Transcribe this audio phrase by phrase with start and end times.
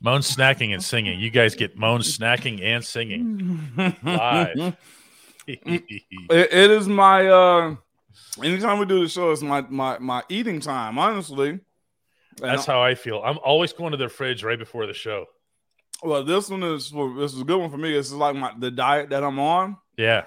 [0.00, 1.18] Moan snacking and singing.
[1.20, 4.76] You guys get moan snacking and singing live.
[5.48, 5.84] It,
[6.28, 7.76] it is my uh
[8.42, 11.60] anytime we do the show, it's my my my eating time, honestly.
[12.38, 13.22] That's how I feel.
[13.24, 15.26] I'm always going to the fridge right before the show.
[16.02, 17.92] Well, this one is for this is a good one for me.
[17.92, 19.76] This is like my the diet that I'm on.
[19.96, 20.24] Yeah.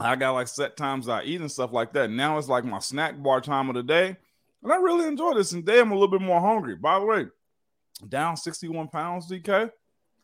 [0.00, 2.10] I got like set times I eat and stuff like that.
[2.10, 4.16] Now it's like my snack bar time of the day.
[4.62, 5.52] And I really enjoy this.
[5.52, 6.76] And today I'm a little bit more hungry.
[6.76, 7.26] By the way,
[8.08, 9.70] down 61 pounds, DK.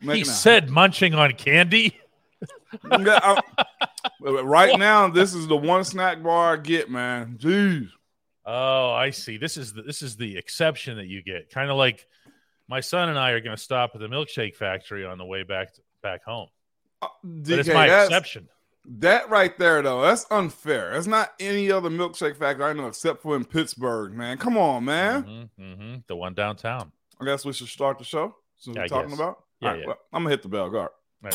[0.00, 1.98] He said munching on candy.
[2.90, 3.40] I-
[4.20, 7.36] right now, this is the one snack bar I get, man.
[7.40, 7.88] Jeez.
[8.46, 9.36] Oh, I see.
[9.36, 11.50] This is the, this is the exception that you get.
[11.50, 12.06] Kind of like
[12.68, 15.42] my son and I are going to stop at the milkshake factory on the way
[15.42, 16.48] back to, back home.
[17.00, 18.48] But it's my exception.
[19.00, 20.92] That right there, though, that's unfair.
[20.94, 24.38] That's not any other milkshake factory I know except for in Pittsburgh, man.
[24.38, 25.50] Come on, man.
[25.58, 26.92] hmm The one downtown.
[27.20, 29.18] I guess we should start the show since Yeah, we're I talking guess.
[29.18, 29.44] about.
[29.60, 29.86] Yeah, All right, yeah.
[29.88, 30.70] well, I'm gonna hit the bell.
[30.70, 30.90] Guard.
[31.22, 31.34] Right.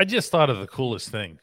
[0.00, 1.40] I just thought of the coolest thing.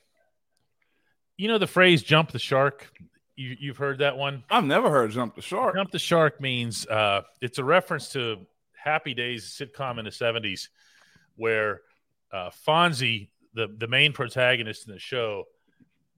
[1.37, 2.89] You know the phrase "jump the shark."
[3.35, 4.45] You, you've heard that one.
[4.49, 5.75] I've never heard jump the shark.
[5.75, 8.37] Jump the shark means uh, it's a reference to
[8.85, 10.69] Happy Days sitcom in the seventies,
[11.35, 11.81] where
[12.31, 15.45] uh, Fonzie, the the main protagonist in the show,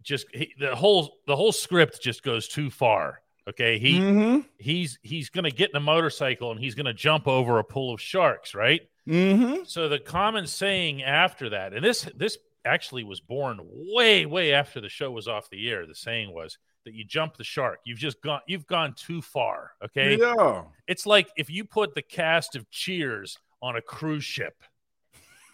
[0.03, 3.22] just he, the whole the whole script just goes too far.
[3.47, 4.39] Okay, he Mm-hmm.
[4.57, 7.63] he's he's going to get in a motorcycle and he's going to jump over a
[7.63, 8.81] pool of sharks, right?
[9.07, 9.63] Mm-hmm.
[9.63, 14.81] So the common saying after that, and this this actually was born way way after
[14.81, 15.85] the show was off the air.
[15.85, 16.57] The saying was
[16.88, 17.80] that you jump the shark.
[17.86, 19.72] You've just gone you've gone too far.
[19.84, 20.64] Okay, Yeah.
[20.88, 24.64] it's like if you put the cast of Cheers on a cruise ship.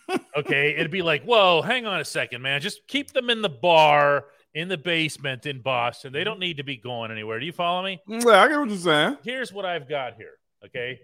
[0.38, 2.62] okay, it'd be like, whoa, hang on a second, man.
[2.62, 6.14] Just keep them in the bar in the basement in Boston.
[6.14, 7.40] They don't need to be going anywhere.
[7.40, 8.02] Do you follow me?
[8.08, 9.18] Yeah, I get what you're saying.
[9.24, 10.34] Here's what I've got here.
[10.66, 11.00] Okay.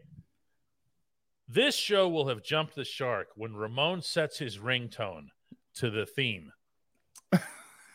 [1.47, 5.29] This show will have jumped the shark when Ramon sets his ringtone
[5.75, 6.51] to the theme.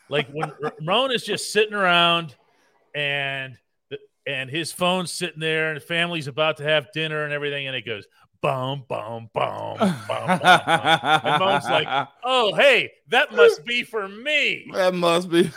[0.09, 2.35] Like when Ramon is just sitting around
[2.93, 3.57] and
[4.27, 7.75] and his phone's sitting there and the family's about to have dinner and everything and
[7.75, 8.07] it goes
[8.41, 10.29] boom boom boom boom boom.
[10.29, 15.43] and Ramon's like, "Oh, hey, that must be for me." That must be.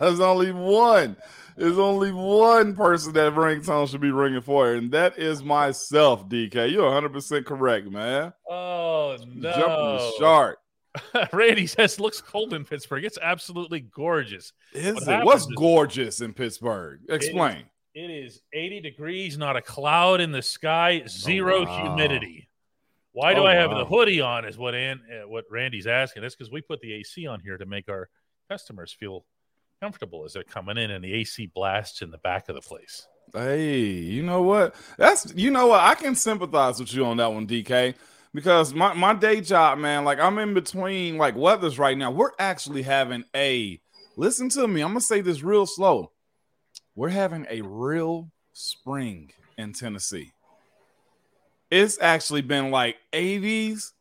[0.00, 1.16] There's only one.
[1.56, 6.72] There's only one person that ringtone should be ringing for, and that is myself, DK.
[6.72, 8.32] You're 100% correct, man.
[8.50, 9.52] Oh no.
[9.52, 10.58] Jumping the shark.
[11.32, 13.04] Randy says looks cold in Pittsburgh.
[13.04, 14.52] It's absolutely gorgeous.
[14.72, 15.24] Is What it?
[15.24, 17.00] What's is- gorgeous in Pittsburgh?
[17.08, 17.64] Explain.
[17.94, 21.82] It is 80 degrees, not a cloud in the sky, zero Oh, wow.
[21.82, 22.48] humidity.
[23.12, 23.78] Why do Oh, I have wow.
[23.78, 24.44] the hoodie on?
[24.44, 26.22] Is what An, uh, what Randy's asking.
[26.22, 28.08] That's because we put the AC on here to make our
[28.50, 29.24] customers feel
[29.80, 33.06] comfortable as they're coming in, and the AC blasts in the back of the place.
[33.32, 34.74] Hey, you know what?
[34.98, 35.80] That's you know what?
[35.80, 37.94] I can sympathize with you on that one, DK.
[38.34, 42.10] Because my, my day job, man, like I'm in between like weathers right now.
[42.10, 43.80] We're actually having a
[44.16, 44.80] listen to me.
[44.80, 46.10] I'm gonna say this real slow.
[46.96, 50.32] We're having a real spring in Tennessee.
[51.70, 53.92] It's actually been like 80s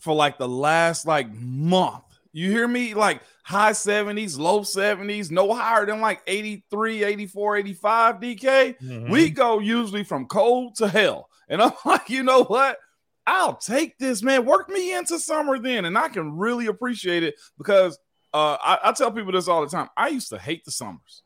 [0.00, 2.04] for like the last like month.
[2.32, 2.94] You hear me?
[2.94, 8.80] Like high 70s, low 70s, no higher than like 83, 84, 85 DK.
[8.80, 9.34] We mm-hmm.
[9.34, 11.28] go usually from cold to hell.
[11.48, 12.78] And I'm like, you know what?
[13.26, 14.44] I'll take this, man.
[14.44, 15.84] Work me into summer then.
[15.84, 17.98] And I can really appreciate it because
[18.32, 19.88] uh, I, I tell people this all the time.
[19.96, 21.22] I used to hate the summers.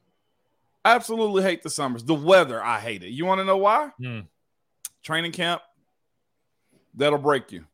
[0.84, 2.04] Absolutely hate the summers.
[2.04, 3.10] The weather, I hate it.
[3.10, 3.90] You want to know why?
[3.98, 4.20] Hmm.
[5.02, 5.62] Training camp,
[6.94, 7.64] that'll break you.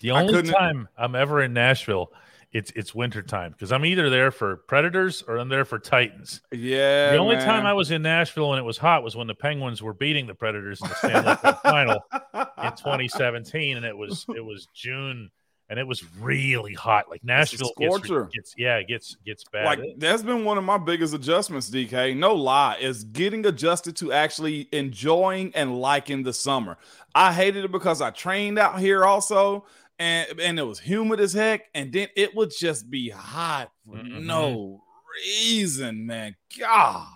[0.00, 2.10] The only time I'm ever in Nashville,
[2.54, 6.40] it's it's wintertime because I'm either there for Predators or I'm there for Titans.
[6.52, 7.10] Yeah.
[7.10, 7.44] The only man.
[7.44, 10.28] time I was in Nashville and it was hot was when the Penguins were beating
[10.28, 15.30] the Predators in the Stanley Cup final in 2017, and it was it was June
[15.68, 17.08] and it was really hot.
[17.10, 19.64] Like Nashville gets, gets yeah, it gets gets bad.
[19.64, 22.16] Like that's been one of my biggest adjustments, DK.
[22.16, 26.76] No lie, is getting adjusted to actually enjoying and liking the summer.
[27.14, 29.66] I hated it because I trained out here also,
[29.98, 33.96] and and it was humid as heck, and then it would just be hot for
[33.96, 34.24] Mhm.
[34.24, 34.82] no
[35.26, 36.36] reason, man.
[36.58, 37.06] God.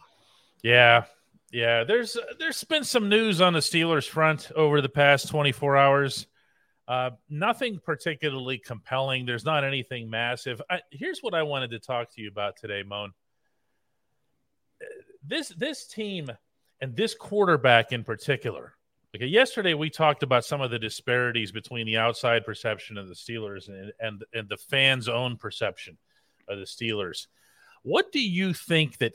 [0.63, 1.05] Yeah.
[1.51, 6.27] Yeah, there's there's been some news on the Steelers front over the past 24 hours.
[6.87, 9.25] Uh, nothing particularly compelling.
[9.27, 10.61] There's not anything massive.
[10.71, 13.13] I, here's what I wanted to talk to you about today, Moan.
[15.23, 16.31] This this team
[16.81, 18.75] and this quarterback in particular.
[19.17, 23.15] Okay, yesterday we talked about some of the disparities between the outside perception of the
[23.15, 25.97] Steelers and and, and the fans' own perception
[26.49, 27.27] of the Steelers.
[27.83, 29.15] What do you think that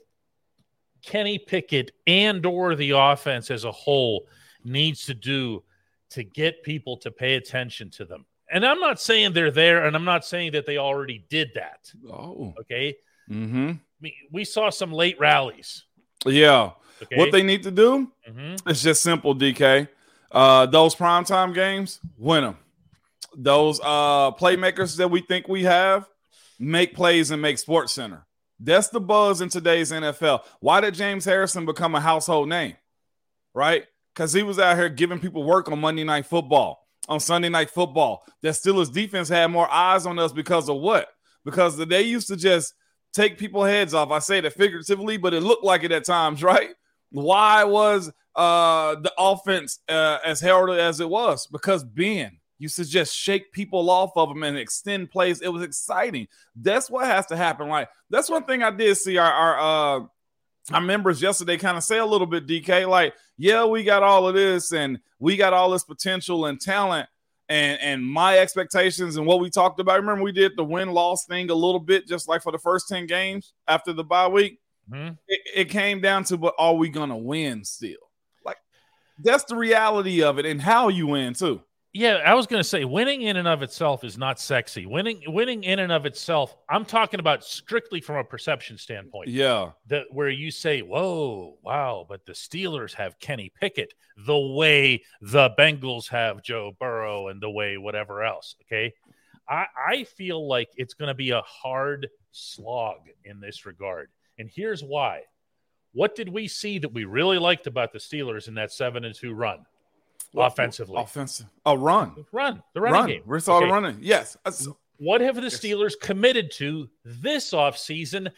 [1.03, 4.27] Kenny Pickett and or the offense as a whole
[4.63, 5.63] needs to do
[6.11, 8.25] to get people to pay attention to them.
[8.51, 11.91] And I'm not saying they're there, and I'm not saying that they already did that.
[12.07, 12.53] Oh.
[12.61, 12.95] Okay.
[13.29, 13.73] Mm-hmm.
[13.99, 15.85] We, we saw some late rallies.
[16.25, 16.71] Yeah.
[17.01, 17.17] Okay.
[17.17, 18.61] What they need to do Mhm.
[18.67, 19.87] It's just simple, DK.
[20.31, 22.57] Uh, those primetime games, win them.
[23.35, 26.07] Those uh, playmakers that we think we have,
[26.59, 28.25] make plays and make Sports Center.
[28.59, 30.43] That's the buzz in today's NFL.
[30.59, 32.75] Why did James Harrison become a household name?
[33.53, 33.85] Right?
[34.13, 37.69] Because he was out here giving people work on Monday Night Football, on Sunday Night
[37.69, 38.23] Football.
[38.41, 41.07] That Steelers defense had more eyes on us because of what?
[41.43, 42.73] Because they used to just
[43.13, 44.11] take people heads off.
[44.11, 46.69] I say that figuratively, but it looked like it at times, right?
[47.13, 51.47] Why was uh the offense uh, as heralded as it was?
[51.47, 55.41] Because Ben used to just shake people off of them and extend plays.
[55.41, 56.27] It was exciting.
[56.55, 57.69] That's what has to happen.
[57.69, 60.05] Like that's one thing I did see our our uh
[60.71, 64.27] our members yesterday kind of say a little bit, DK, like, yeah, we got all
[64.27, 67.07] of this and we got all this potential and talent.
[67.49, 69.99] And and my expectations and what we talked about.
[69.99, 73.05] Remember, we did the win-loss thing a little bit, just like for the first 10
[73.05, 74.59] games after the bye week.
[74.89, 75.17] Mhm.
[75.27, 77.97] It, it came down to, but are we gonna win still?
[78.43, 78.57] Like
[79.19, 81.63] that's the reality of it, and how you win too.
[81.95, 84.87] Yeah, I was going to say winning in and of itself is not sexy.
[84.87, 89.27] Winning, winning in and of itself, I'm talking about strictly from a perception standpoint.
[89.29, 93.93] Yeah, that where you say, "Whoa, wow!" But the Steelers have Kenny Pickett
[94.25, 98.55] the way the Bengals have Joe Burrow and the way whatever else.
[98.63, 98.91] Okay,
[99.47, 104.49] I, I feel like it's going to be a hard slog in this regard, and
[104.53, 105.21] here's why.
[105.93, 109.13] What did we see that we really liked about the Steelers in that seven and
[109.13, 109.65] two run
[110.35, 110.95] offensively?
[110.99, 113.07] offensive, a run, run the running run.
[113.09, 113.21] game.
[113.25, 113.69] We saw Okay.
[113.69, 113.97] running.
[114.01, 114.35] Yes,
[114.97, 118.31] What have the Steelers committed to this offseason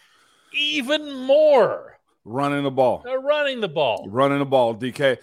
[0.54, 1.94] even more?
[2.28, 4.08] running the ball, They're running the ball.
[4.10, 4.74] running the ball.
[4.74, 5.18] DK,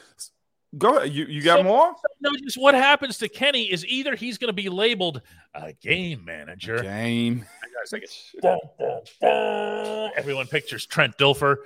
[0.78, 1.12] go ahead.
[1.12, 1.94] You you got So- more?
[2.20, 5.22] No, just what happens to Kenny is either he's going to be labeled
[5.54, 6.78] a game manager.
[6.82, 7.44] Game.
[7.92, 8.04] Like,
[8.40, 10.10] dun, dun, dun.
[10.16, 11.56] Everyone pictures Trent Dilfer,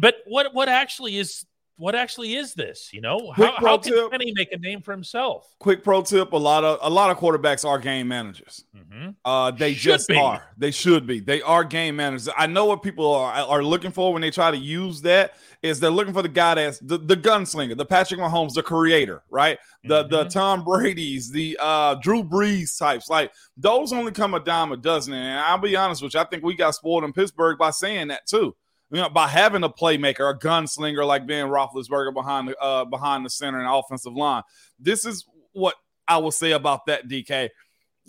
[0.00, 1.44] but what what actually is
[1.82, 2.90] what actually is this?
[2.92, 4.10] You know, Quick how, how can tip.
[4.12, 5.52] Kenny make a name for himself?
[5.58, 8.64] Quick pro tip: a lot of a lot of quarterbacks are game managers.
[8.72, 10.16] hmm Uh, they Should just be.
[10.16, 10.44] are.
[10.56, 11.18] They should be.
[11.18, 12.28] They are game managers.
[12.36, 15.80] I know what people are are looking for when they try to use that is
[15.80, 19.58] they're looking for the guy that's the, the gunslinger, the Patrick Mahomes, the creator, right?
[19.84, 20.30] The the Mhm.
[20.32, 23.08] Tom Brady's, the uh Drew Brees types.
[23.10, 25.14] Like those only come a dime a dozen.
[25.14, 28.08] And I'll be honest with you, I think we got spoiled in Pittsburgh by saying
[28.08, 28.54] that too.
[28.92, 33.24] You know, by having a playmaker, a gunslinger like Ben Roethlisberger behind the uh, behind
[33.24, 34.42] the center and offensive line.
[34.78, 35.74] This is what
[36.06, 37.08] I will say about that.
[37.08, 37.48] DK,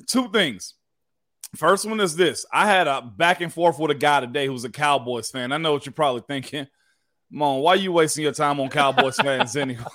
[0.10, 0.74] two things.
[1.56, 4.66] First one is this: I had a back and forth with a guy today who's
[4.66, 5.54] a Cowboys fan.
[5.54, 6.68] I know what you're probably thinking.
[7.32, 9.86] Mon, why are you wasting your time on Cowboys fans anyway?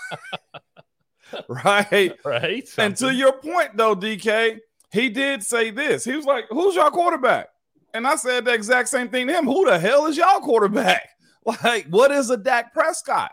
[1.48, 2.14] right?
[2.24, 2.68] Right.
[2.78, 4.58] And to your point, though, DK,
[4.90, 6.04] he did say this.
[6.04, 7.48] He was like, Who's your quarterback?
[7.94, 9.46] And I said the exact same thing to him.
[9.46, 11.10] Who the hell is y'all quarterback?
[11.64, 13.30] Like, what is a Dak Prescott?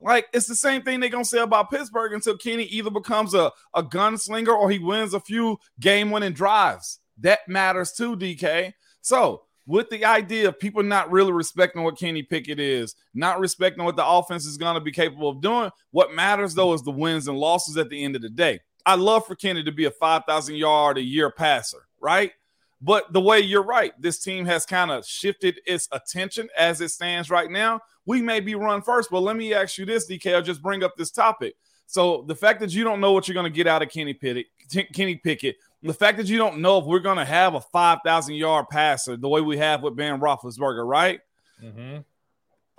[0.00, 3.50] Like, it's the same thing they're gonna say about Pittsburgh until Kenny either becomes a,
[3.74, 7.00] a gunslinger or he wins a few game-winning drives.
[7.18, 8.72] That matters too, DK.
[9.00, 13.84] So with the idea of people not really respecting what Kenny Pickett is, not respecting
[13.84, 16.92] what the offense is going to be capable of doing, what matters though is the
[16.92, 18.60] wins and losses at the end of the day.
[18.84, 22.32] I love for Kenny to be a 5,000 yard a year passer, right?
[22.80, 26.90] But the way you're right, this team has kind of shifted its attention as it
[26.90, 27.80] stands right now.
[28.04, 30.34] We may be run first, but let me ask you this, DK.
[30.34, 31.56] I'll just bring up this topic.
[31.86, 34.12] So the fact that you don't know what you're going to get out of Kenny
[34.12, 34.46] Pickett,
[34.92, 38.34] Kenny Pickett, The fact that you don't know if we're going to have a 5,000
[38.34, 41.20] yard passer the way we have with Ben Roethlisberger, right?
[41.62, 41.98] Mm-hmm.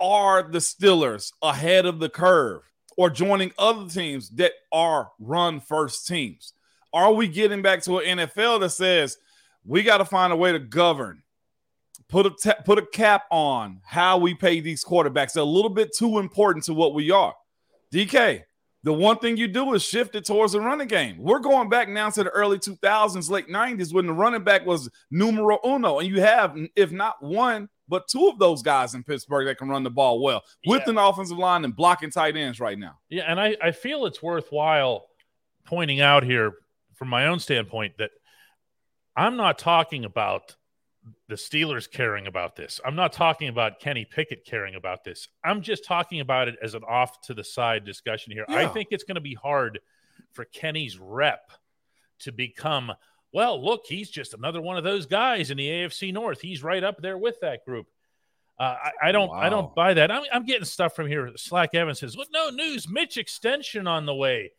[0.00, 2.62] Are the Steelers ahead of the curve
[2.96, 6.52] or joining other teams that are run first teams?
[6.92, 9.18] Are we getting back to an NFL that says
[9.68, 11.22] we got to find a way to govern,
[12.08, 15.32] put a ta- put a cap on how we pay these quarterbacks?
[15.34, 17.34] They're a little bit too important to what we are.
[17.92, 18.42] DK,
[18.84, 21.16] the one thing you do is shift it towards the running game.
[21.18, 24.88] We're going back now to the early 2000s, late 90s when the running back was
[25.10, 29.46] numero uno, and you have, if not one, but two of those guys in Pittsburgh
[29.46, 30.90] that can run the ball well with Yeah.
[30.90, 32.98] an offensive line and blocking tight ends right now.
[33.08, 35.06] Yeah, and I, I feel it's worthwhile
[35.66, 36.52] pointing out here
[36.94, 38.10] from my own standpoint that
[39.18, 40.54] I'm not talking about
[41.28, 42.80] the Steelers caring about this.
[42.84, 45.26] I'm not talking about Kenny Pickett caring about this.
[45.44, 48.44] I'm just talking about it as an off to the side discussion here.
[48.48, 49.80] I think it's going to be hard
[50.34, 51.50] for Kenny's rep
[52.20, 52.92] to become,
[53.32, 56.40] well, look, he's just another one of those guys in the AFC North.
[56.40, 57.88] He's right up there with that group.
[58.56, 60.12] Uh, I, I don't, I don't buy that.
[60.12, 61.32] I'm, I'm getting stuff from here.
[61.36, 62.28] Slack Evans says, "What?
[62.32, 62.88] No news.
[62.88, 64.50] Mitch extension on the way."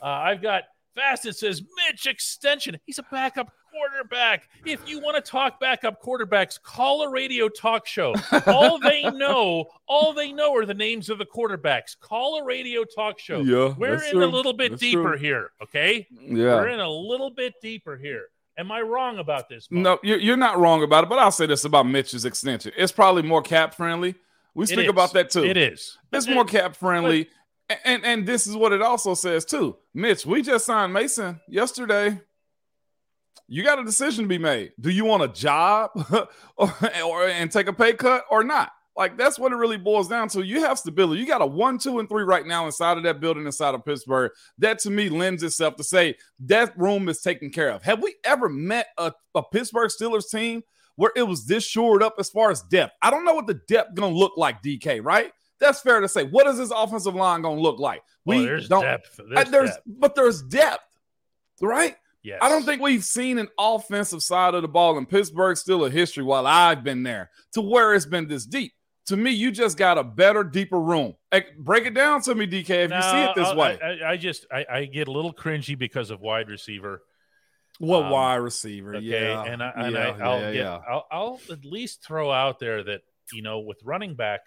[0.00, 0.62] Uh, I've got
[0.98, 2.78] Fasted says Mitch extension.
[2.84, 4.48] He's a backup quarterback.
[4.64, 8.14] If you want to talk backup quarterbacks, call a radio talk show.
[8.46, 11.98] All they know, all they know are the names of the quarterbacks.
[11.98, 13.40] Call a radio talk show.
[13.40, 15.18] Yeah, We're in a little bit That's deeper true.
[15.18, 15.50] here.
[15.62, 16.56] Okay, Yeah.
[16.56, 18.26] we're in a little bit deeper here.
[18.56, 19.68] Am I wrong about this?
[19.70, 19.80] Mo?
[19.80, 22.72] No, you're, you're not wrong about it, but I'll say this about Mitch's extension.
[22.76, 24.16] It's probably more cap friendly.
[24.54, 25.44] We speak about that too.
[25.44, 25.96] It is.
[26.12, 27.28] It's But more it- cap friendly.
[27.70, 29.76] And, and and this is what it also says too.
[29.94, 32.18] Mitch, we just signed Mason yesterday.
[33.48, 34.72] You got a decision to be made.
[34.78, 35.90] Do you want a job
[36.56, 36.70] or,
[37.04, 38.70] or and take a pay cut or not?
[38.96, 40.44] Like that's what it really boils down to.
[40.44, 41.20] You have stability.
[41.20, 43.84] You got a one, two, and three right now inside of that building inside of
[43.84, 44.32] Pittsburgh.
[44.58, 47.82] That to me lends itself to say that room is taken care of.
[47.84, 50.62] Have we ever met a, a Pittsburgh Steelers team
[50.96, 52.94] where it was this shored up as far as depth?
[53.00, 55.32] I don't know what the depth gonna look like, DK, right?
[55.60, 56.24] That's fair to say.
[56.24, 58.02] What is this offensive line gonna look like?
[58.24, 59.20] Well, We there's don't depth.
[59.36, 59.82] I- There's, there's depth.
[59.86, 60.84] but there's depth,
[61.62, 61.96] right?
[62.22, 62.38] Yes.
[62.42, 65.90] I don't think we've seen an offensive side of the ball in Pittsburgh still a
[65.90, 68.72] history while I've been there to where it's been this deep.
[69.06, 71.14] To me, you just got a better, deeper room.
[71.58, 73.78] Break it down to me, DK, if you see it this No, I- way.
[73.82, 77.02] I, I just I, I get a little cringy because of wide receiver.
[77.78, 78.96] what um, wide receiver?
[78.96, 80.78] Okay, yeah, and I, and yeah, I, I'll yeah, yeah.
[80.90, 83.00] I'll, I'll at least throw out there that
[83.32, 84.40] you know with running back,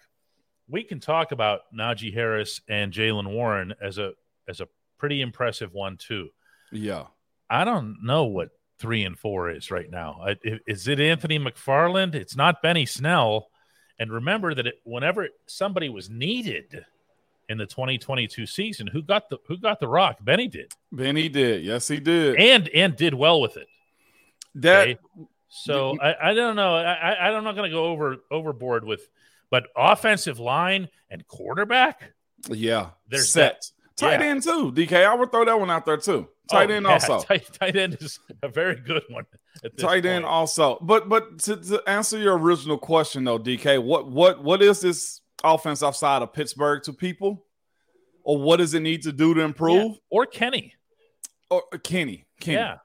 [0.68, 4.12] we can talk about Najee Harris and Jaylen Warren as a
[4.48, 6.28] as a pretty impressive one too.
[6.70, 7.06] yeah.
[7.52, 10.24] I don't know what three and four is right now.
[10.66, 12.14] Is it Anthony McFarland?
[12.14, 13.48] It's not Benny Snell.
[13.98, 16.84] And remember that it, whenever somebody was needed
[17.50, 20.16] in the 2022 season, who got the who got the rock?
[20.22, 21.62] Benny did, Benny did.
[21.62, 22.36] Yes, he did.
[22.36, 23.68] and and did well with it.
[24.56, 24.98] that Okay?
[25.50, 26.74] So I, I don't know.
[26.74, 29.06] I, I I'm not going to go over overboard with,
[29.50, 32.14] but offensive line and quarterback.
[32.48, 33.70] yeah, There's set.
[33.96, 34.26] Tight Yeah.
[34.28, 35.04] end too, DK.
[35.06, 36.26] I would throw that one out there too.
[36.52, 37.20] Tight Oh, end yeah, also.
[37.22, 39.24] Tight, tight end is a very good one.
[39.78, 40.32] Tight end point.
[40.32, 40.78] also.
[40.80, 45.20] But but to, to answer your original question though, DK, what what what is this
[45.44, 47.44] offense outside of Pittsburgh to people?
[48.24, 49.46] Or what does it need to do to Yeah.
[49.46, 49.96] improve?
[50.10, 50.74] or Kenny.
[51.50, 52.26] Or uh, Kenny.
[52.40, 52.56] Kenny.
[52.58, 52.76] Yeah.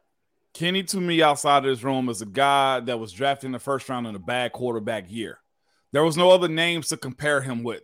[0.55, 3.59] Kenny to me outside of this room is a guy that was drafted in the
[3.59, 5.37] first round in a bad quarterback year.
[5.93, 7.83] There was no other names to compare him with.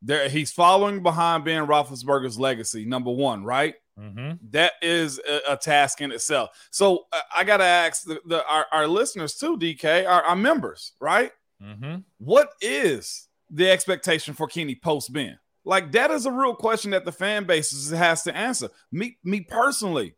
[0.00, 3.74] There, he's following behind Ben Roethlisberger's legacy, number one, right?
[3.98, 6.50] Hmm that is a, a task in itself.
[6.70, 10.36] So uh, I got to ask the, the our, our listeners too, DK, our, our
[10.36, 11.30] members, right?
[11.62, 12.00] Mm-hmm.
[12.18, 15.38] What is the expectation for Kenny post Ben?
[15.64, 18.68] Like that is a real question that the fan base has to answer.
[18.90, 20.14] Me, me personally,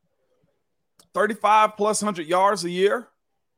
[1.13, 3.09] thirty-five plus hundred yards a year,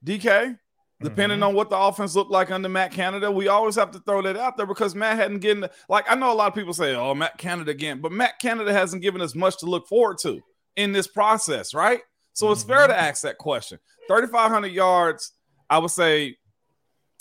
[0.04, 0.58] DK.
[1.02, 1.48] Depending mm-hmm.
[1.48, 4.36] on what the offense looked like under Matt Canada, we always have to throw that
[4.36, 7.14] out there because Matt hadn't given like I know a lot of people say, "Oh,
[7.14, 10.40] Matt Canada again," but Matt Canada hasn't given us much to look forward to
[10.74, 12.00] in this process, right?
[12.32, 13.04] So it's fair to mm-hmm.
[13.04, 13.78] ask that question.
[14.08, 15.32] 3,500 yards,
[15.68, 16.36] I would say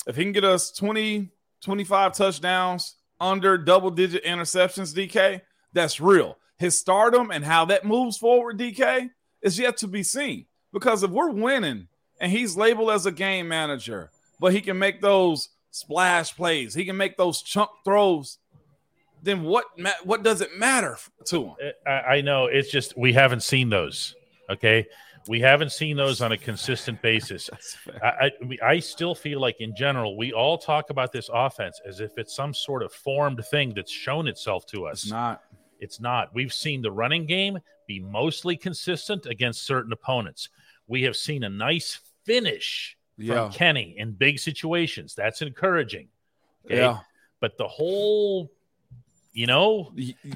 [0.08, 1.30] if he can get us 20,
[1.62, 5.42] 25 touchdowns under double digit interceptions, DK,
[5.74, 6.38] that's real.
[6.58, 9.10] His stardom and how that moves forward, DK,
[9.42, 10.46] is yet to be seen.
[10.72, 11.88] Because if we're winning
[12.20, 16.86] and he's labeled as a game manager, but he can make those splash plays, he
[16.86, 18.38] can make those chunk throws,
[19.24, 21.56] then what ma- what does it matter to him?
[21.86, 24.16] I, I know it's just we haven't seen those.
[24.50, 24.86] Okay,
[25.28, 27.50] we haven't seen those on a consistent basis.
[28.04, 28.32] I, I,
[28.64, 32.36] I still feel like, in general, we all talk about this offense as if it's
[32.36, 35.04] some sort of formed thing that's shown itself to us.
[35.04, 35.44] It's not.
[35.80, 36.34] It's not.
[36.34, 40.50] We've seen the running game be mostly consistent against certain opponents.
[40.88, 43.50] We have seen a nice finish from Yeah.
[43.54, 45.16] Kenny in big situations.
[45.16, 46.08] That's encouraging.
[46.66, 46.78] Okay?
[46.78, 47.00] Yeah.
[47.40, 48.52] But the whole,
[49.34, 49.92] you know,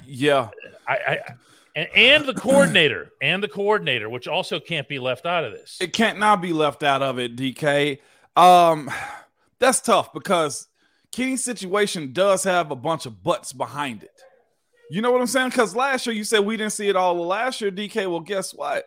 [0.06, 0.50] Yeah.
[0.88, 1.20] I, I
[1.96, 5.78] and, the coordinator and the coordinator, which also can't be left out of this.
[5.80, 8.00] It can't not be left out of it, DK.
[8.36, 8.90] Um,
[9.60, 10.68] that's tough because
[11.12, 14.22] Kenny's situation does have a bunch of butts behind it.
[14.90, 15.50] You know what I'm saying?
[15.50, 17.16] Because last year you said we didn't see it all.
[17.16, 18.10] Last year, DK.
[18.10, 18.86] Well, guess what?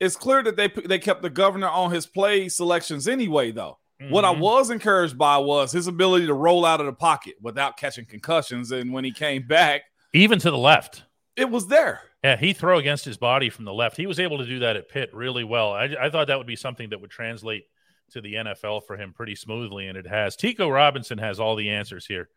[0.00, 3.50] It's clear that they they kept the governor on his play selections anyway.
[3.52, 3.78] Though
[4.10, 4.40] what I Mhm.
[4.40, 8.70] was encouraged by was his ability to roll out of the pocket without catching concussions,
[8.72, 11.04] and when he came back, even to the left.
[11.34, 12.02] it was there.
[12.22, 13.96] Yeah, he throw against his body from the left.
[13.96, 15.72] He was able to do that at Pitt really well.
[15.72, 17.64] I, I thought that would be something that would translate
[18.10, 20.34] to the NFL for him pretty smoothly, and it has.
[20.36, 22.28] Tico Robinson has all the answers here.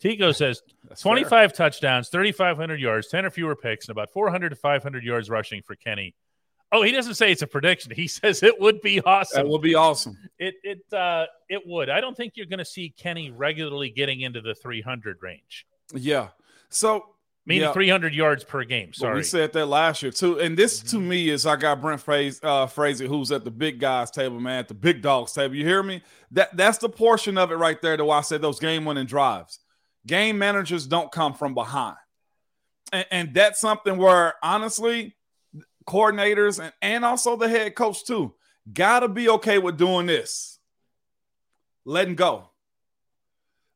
[0.00, 1.10] Tico says That's fair.
[1.12, 5.62] 25 touchdowns, 3,500 yards, 10 or fewer picks, and about 400 to 500 yards rushing
[5.62, 6.14] for Kenny.
[6.72, 7.92] Oh, he doesn't say it's a prediction.
[7.94, 9.42] He says it would be awesome.
[9.44, 10.16] That would be awesome.
[10.38, 11.88] It it uh, it would.
[11.88, 16.28] I don't think you're going to see Kenny regularly getting into the 300 range, Yeah.
[16.68, 17.06] So
[17.46, 17.72] meaning Yeah.
[17.72, 18.92] 300 yards per game.
[18.92, 19.14] Sorry.
[19.14, 20.40] we said that last year too.
[20.40, 23.78] And this to me is I got Brent Fraser, uh, Fraser, who's at the big
[23.78, 25.54] guys table, man, at the big dogs table.
[25.54, 26.02] You hear me?
[26.32, 27.96] That that's the portion of it right there.
[27.96, 29.60] To why I said those game winning drives.
[30.06, 31.96] Game managers don't come from behind,
[32.92, 35.16] and, and that's something where honestly,
[35.86, 38.34] coordinators and and also the head coach too
[38.72, 40.58] gotta be okay with doing this,
[41.84, 42.50] letting go.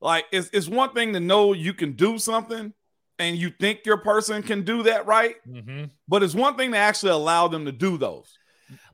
[0.01, 2.73] Like it's it's one thing to know you can do something
[3.19, 6.79] and you think your person can do that right, hmm but it's one thing to
[6.79, 8.37] actually allow them to do those.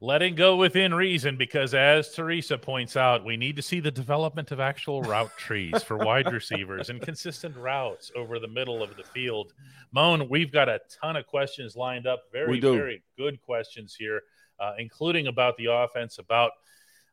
[0.00, 4.50] Letting go within reason because as teresa points out we need to see the development
[4.50, 9.02] of actual route trees for wide receivers and consistent routes over the middle of the
[9.02, 9.52] field.
[9.92, 12.24] Moan we've got a ton of questions lined up.
[12.32, 14.22] Very very good questions here
[14.58, 16.52] uh, including about the offense about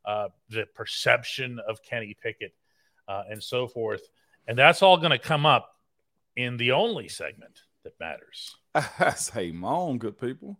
[0.05, 2.54] uh, the perception of kenny pickett
[3.08, 4.02] uh, and so forth.
[4.47, 5.69] And that's all going to come up
[6.36, 8.56] in the only segment that matters.
[8.76, 10.60] I Say, my own good people.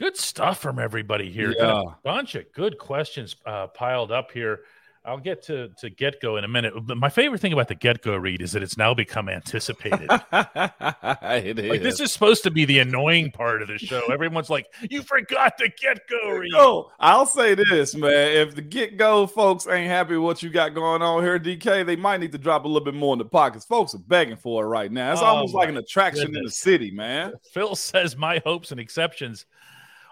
[0.00, 1.54] Good stuff from everybody here.
[1.56, 1.82] Yeah.
[1.82, 4.60] A bunch of good questions uh, piled up here.
[5.04, 6.74] I'll get to to get go in a minute.
[6.82, 10.08] But my favorite thing about the get go read is that it's now become anticipated.
[10.32, 11.70] it is.
[11.70, 14.12] like this is supposed to be the annoying part of the show.
[14.12, 18.32] Everyone's like, "You forgot the get go read." Oh, I'll say this, man.
[18.36, 21.84] If the get go folks ain't happy with what you got going on here, DK,
[21.86, 23.64] they might need to drop a little bit more in the pockets.
[23.64, 25.12] Folks are begging for it right now.
[25.12, 27.32] It's Oh, almost like an attraction in the city, man.
[27.52, 29.46] Phil says my hopes and exceptions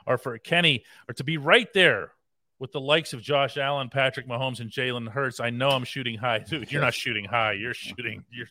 [0.09, 2.13] are for Kenny or to be right there
[2.59, 5.39] with the likes of Josh Allen, Patrick Mahomes, and Jalen Hurts.
[5.39, 6.73] I know I'm shooting high, dude.
[6.73, 7.53] You're not shooting high.
[7.53, 8.25] You're shooting.
[8.33, 8.49] You're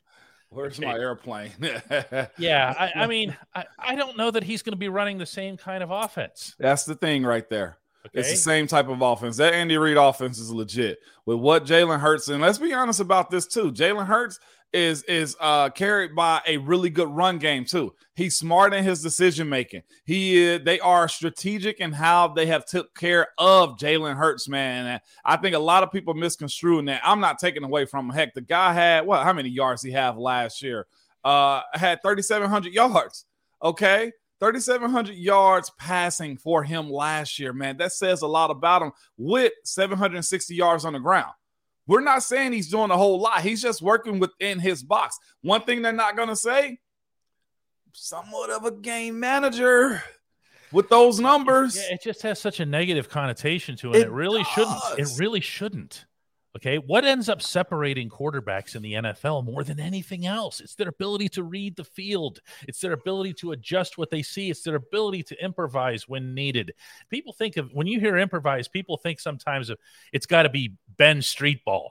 [0.50, 1.52] Where's my airplane?
[2.38, 5.26] Yeah, I, I mean, I, I don't know that he's going to be running the
[5.26, 6.56] same kind of offense.
[6.58, 7.80] That's the thing right there.
[8.06, 9.38] Okay, It's the same type of offense.
[9.38, 11.00] That Andy Reid offense is legit.
[11.26, 13.72] With what Jalen Hurts, and let's be honest about this too.
[13.74, 14.40] Jalen Hurts
[14.78, 17.94] is is uh carried by a really good run game too.
[18.16, 19.82] He's smart in his decision making.
[20.06, 24.86] He is, they are strategic in how they have took care of Jalen Hurts, man.
[24.86, 27.02] And I think a lot of people misconstruing that.
[27.04, 28.16] I'm not taking away from him.
[28.16, 29.24] Heck, the guy had what?
[29.24, 30.86] How many yards he have last year?
[31.24, 33.26] Uh, had 3,700 yards.
[33.64, 37.78] Okay, 3,700 yards passing for him last year, man.
[37.78, 41.34] That says a lot about him with 760 yards on the ground.
[41.88, 43.42] We're not saying he's doing a whole lot.
[43.42, 45.18] He's just working within his box.
[45.42, 46.80] One thing they're not going to say,
[47.94, 50.04] somewhat of a game manager
[50.72, 51.78] with those numbers.
[51.78, 53.98] Yeah, it just has such a negative connotation to it.
[53.98, 54.52] It, it really does.
[54.52, 55.00] shouldn't.
[55.00, 56.06] It really shouldn't.
[56.58, 56.78] Okay.
[56.78, 60.60] What ends up separating quarterbacks in the NFL more than anything else?
[60.60, 64.50] It's their ability to read the field, it's their ability to adjust what they see,
[64.50, 66.74] it's their ability to improvise when needed.
[67.10, 69.78] People think of when you hear improvise, people think sometimes of
[70.12, 71.90] it's got to be Ben Streetball.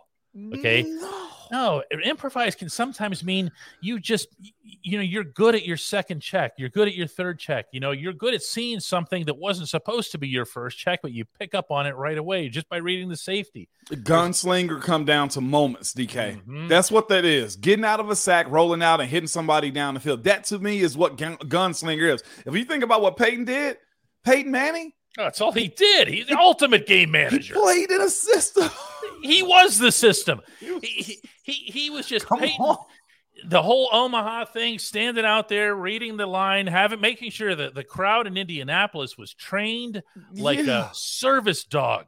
[0.52, 0.82] Okay.
[0.82, 1.28] No.
[1.50, 4.28] No, improvise can sometimes mean you just,
[4.62, 6.52] you know, you're good at your second check.
[6.58, 7.66] You're good at your third check.
[7.72, 11.00] You know, you're good at seeing something that wasn't supposed to be your first check,
[11.02, 13.68] but you pick up on it right away just by reading the safety.
[13.90, 16.36] Gunslinger come down to moments, DK.
[16.36, 16.68] Mm-hmm.
[16.68, 17.56] That's what that is.
[17.56, 20.24] Getting out of a sack, rolling out, and hitting somebody down the field.
[20.24, 22.22] That to me is what gun- gunslinger is.
[22.44, 23.78] If you think about what Peyton did,
[24.24, 26.08] Peyton Manning, that's all he did.
[26.08, 27.54] He's the ultimate game manager.
[27.54, 28.68] He played in a system.
[29.22, 30.40] he was the system.
[30.60, 32.26] He, he, he was just
[33.44, 37.84] the whole Omaha thing, standing out there, reading the line, having making sure that the
[37.84, 40.02] crowd in Indianapolis was trained
[40.34, 40.90] like yeah.
[40.90, 42.06] a service dog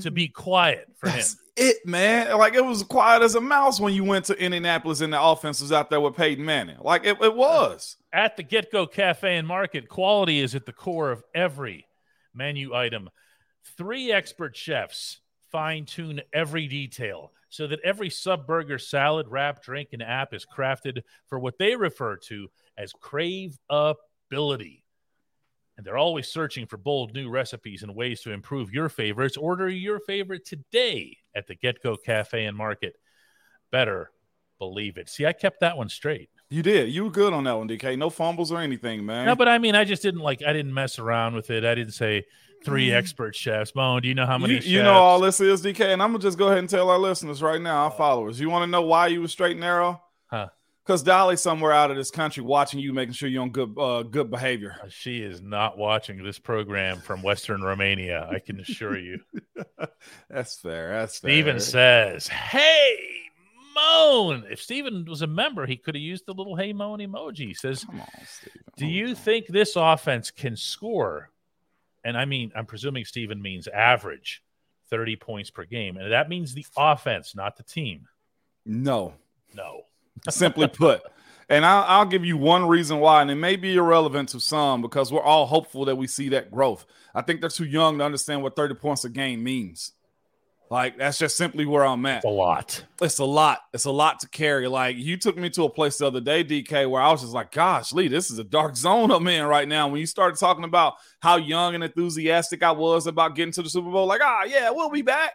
[0.00, 0.40] to be mm-hmm.
[0.42, 1.38] quiet for That's him.
[1.56, 5.12] It man, like it was quiet as a mouse when you went to Indianapolis and
[5.12, 6.78] the offense was out there with Peyton Manning.
[6.80, 9.88] Like it, it was at the Get Go Cafe and Market.
[9.88, 11.86] Quality is at the core of every
[12.32, 13.10] menu item.
[13.76, 15.20] Three expert chefs
[15.50, 20.46] fine tune every detail so that every sub burger, salad, wrap, drink, and app is
[20.46, 24.82] crafted for what they refer to as craveability.
[25.76, 29.36] And they're always searching for bold new recipes and ways to improve your favorites.
[29.36, 32.94] Order your favorite today at the Get Go Cafe and Market.
[33.72, 34.10] Better
[34.58, 35.08] believe it.
[35.08, 36.28] See, I kept that one straight.
[36.50, 36.92] You did.
[36.92, 37.96] You were good on that one, DK.
[37.96, 39.26] No fumbles or anything, man.
[39.26, 40.42] No, but I mean, I just didn't like.
[40.46, 41.64] I didn't mess around with it.
[41.64, 42.24] I didn't say
[42.64, 42.94] three mm.
[42.94, 43.72] expert chefs.
[43.72, 44.54] Bone, do you know how many?
[44.54, 46.90] You, you know all this is, DK, and I'm gonna just go ahead and tell
[46.90, 48.40] our listeners right now, our followers.
[48.40, 50.02] You want to know why you were straight and narrow?
[50.26, 50.48] Huh?
[50.84, 54.02] Because Dolly's somewhere out of this country watching you, making sure you're on good uh,
[54.02, 54.76] good behavior.
[54.82, 58.28] Uh, she is not watching this program from Western Romania.
[58.30, 59.20] I can assure you.
[60.30, 60.92] That's fair.
[60.92, 61.60] That's Steven fair.
[61.60, 63.20] says, "Hey,
[63.74, 64.44] Moan.
[64.50, 67.48] If Steven was a member, he could have used the little hey moan emoji.
[67.48, 68.02] He says, on,
[68.76, 71.30] Do you think this offense can score?
[72.04, 74.42] And I mean, I'm presuming Steven means average
[74.90, 75.96] 30 points per game.
[75.96, 78.08] And that means the offense, not the team.
[78.66, 79.14] No.
[79.54, 79.82] No.
[80.28, 81.02] Simply put.
[81.48, 84.82] And I'll, I'll, give you one reason why, and it may be irrelevant to some
[84.82, 86.86] because we're all hopeful that we see that growth.
[87.12, 89.92] I think they're too young to understand what 30 points a game means.
[90.70, 92.18] Like that's just simply where I'm at.
[92.18, 92.84] It's a lot.
[93.02, 93.58] It's a lot.
[93.74, 94.68] It's a lot to carry.
[94.68, 97.32] Like you took me to a place the other day, DK, where I was just
[97.32, 100.38] like, "Gosh, Lee, this is a dark zone I'm in right now." When you started
[100.38, 104.20] talking about how young and enthusiastic I was about getting to the Super Bowl, like,
[104.22, 105.32] "Ah, yeah, we'll be back."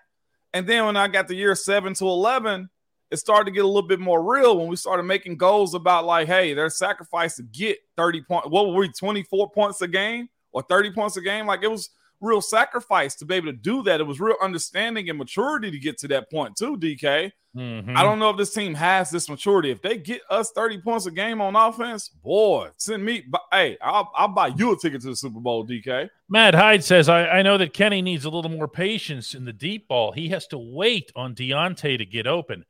[0.53, 2.69] And then when I got the year seven to eleven,
[3.11, 6.05] it started to get a little bit more real when we started making goals about
[6.05, 8.47] like, "Hey, there's sacrifice to get 30 points.
[8.47, 11.89] What were we, 24 points a game or 30 points a game?" Like it was
[12.21, 13.99] real sacrifice to be able to do that.
[13.99, 17.31] It was real understanding and maturity to get to that point too, DK.
[17.55, 17.95] Mm-hmm.
[17.95, 19.71] I don't know if this team has this maturity.
[19.71, 23.23] If they get us 30 points a game on offense, boy, send me.
[23.51, 26.09] Hey, I'll, I'll buy you a ticket to the Super Bowl, DK.
[26.27, 29.53] Matt Hyde says, I, I know that Kenny needs a little more patience in the
[29.53, 30.11] deep ball.
[30.11, 32.65] He has to wait on Diontae to get open.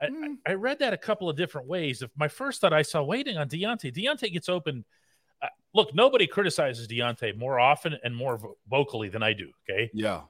[0.00, 0.36] I, mm.
[0.46, 2.00] I, read that a couple of different ways.
[2.00, 4.84] If my first thought I saw waiting on Diontae, Diontae gets open–
[5.74, 9.50] look, nobody criticizes Diontae more often and more vo- vocally than I do.
[9.68, 9.90] Okay.
[9.94, 10.22] Yeah.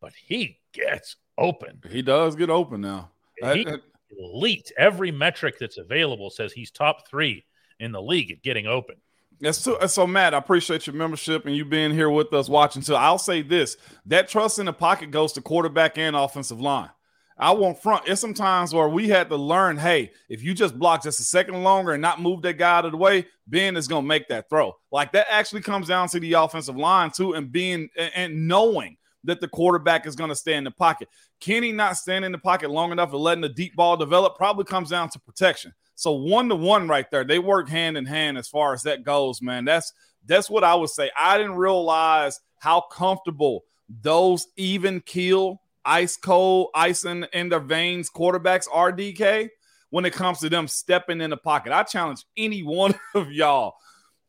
[0.00, 1.80] But he gets open.
[1.90, 3.10] He does get open now.
[3.38, 3.78] He, I,
[4.18, 4.72] elite.
[4.76, 7.44] Every metric that's available says he's top three
[7.80, 8.96] in the league at getting open.
[9.40, 10.34] That's so, so Matt.
[10.34, 12.82] I appreciate your membership and you being here with us watching.
[12.82, 16.90] So I'll say this: that trust in the pocket goes to quarterback and offensive line.
[17.38, 18.08] I won't front.
[18.08, 21.62] It's sometimes where we had to learn, hey, if you just block just a second
[21.62, 24.48] longer and not move that guy out of the way, Ben is gonna make that
[24.48, 24.74] throw.
[24.90, 29.40] Like that actually comes down to the offensive line too, and being and knowing that
[29.40, 31.08] the quarterback is gonna stay in the pocket.
[31.40, 34.64] Kenny not standing in the pocket long enough to letting the deep ball develop probably
[34.64, 35.74] comes down to protection.
[35.94, 39.04] So one to one right there, they work hand in hand as far as that
[39.04, 39.64] goes, man.
[39.66, 39.92] That's
[40.24, 41.10] that's what I would say.
[41.16, 43.64] I didn't realize how comfortable
[44.00, 49.48] those even keel ice cold, icing in their veins quarterbacks are DK
[49.90, 51.72] when it comes to them stepping in the pocket.
[51.72, 53.74] I challenge any one of y'all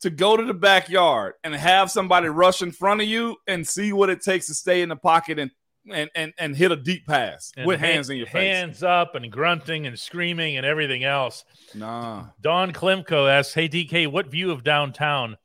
[0.00, 3.92] to go to the backyard and have somebody rush in front of you and see
[3.92, 5.50] what it takes to stay in the pocket and
[5.90, 8.56] and and, and hit a deep pass and with hands in your face.
[8.56, 11.44] Hands up and grunting and screaming and everything else.
[11.74, 12.26] Nah.
[12.40, 15.36] Don Klimko asks, Hey DK, what view of downtown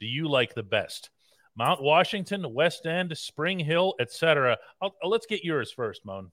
[0.00, 1.10] do you like the best?
[1.56, 4.58] Mount Washington, West End, Spring Hill, etc.
[5.04, 6.30] Let's get yours first, Moan.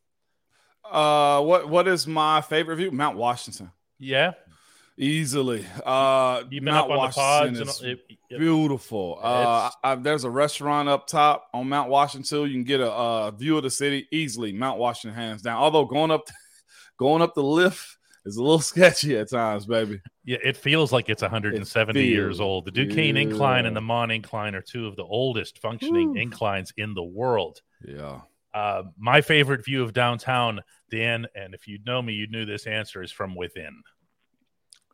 [0.90, 2.92] Uh, what what is my favorite view?
[2.92, 3.72] Mount Washington.
[4.00, 4.32] Yeah,
[4.98, 5.66] easily.
[5.86, 7.82] Uh, You've been Mount up on Washington the pods.
[7.82, 9.20] Is it, it, beautiful.
[9.22, 12.48] Uh, I, there's a restaurant up top on Mount Washington.
[12.48, 14.54] You can get a, a, view of the city easily.
[14.54, 15.58] Mount Washington, hands down.
[15.58, 16.28] Although going up,
[16.98, 17.98] going up the lift
[18.30, 20.02] is a little sketchy at times, baby.
[20.24, 22.66] Yeah, it feels like it's 170 years old.
[22.66, 23.24] The Duquesne yeah.
[23.24, 26.22] Incline and the Mon Incline are two of the oldest functioning Ooh.
[26.22, 27.62] inclines in the world.
[27.86, 28.22] Yeah.
[28.54, 32.66] Uh, my favorite view of downtown, Dan, and if you know me, you knew this
[32.66, 33.84] answer is from within.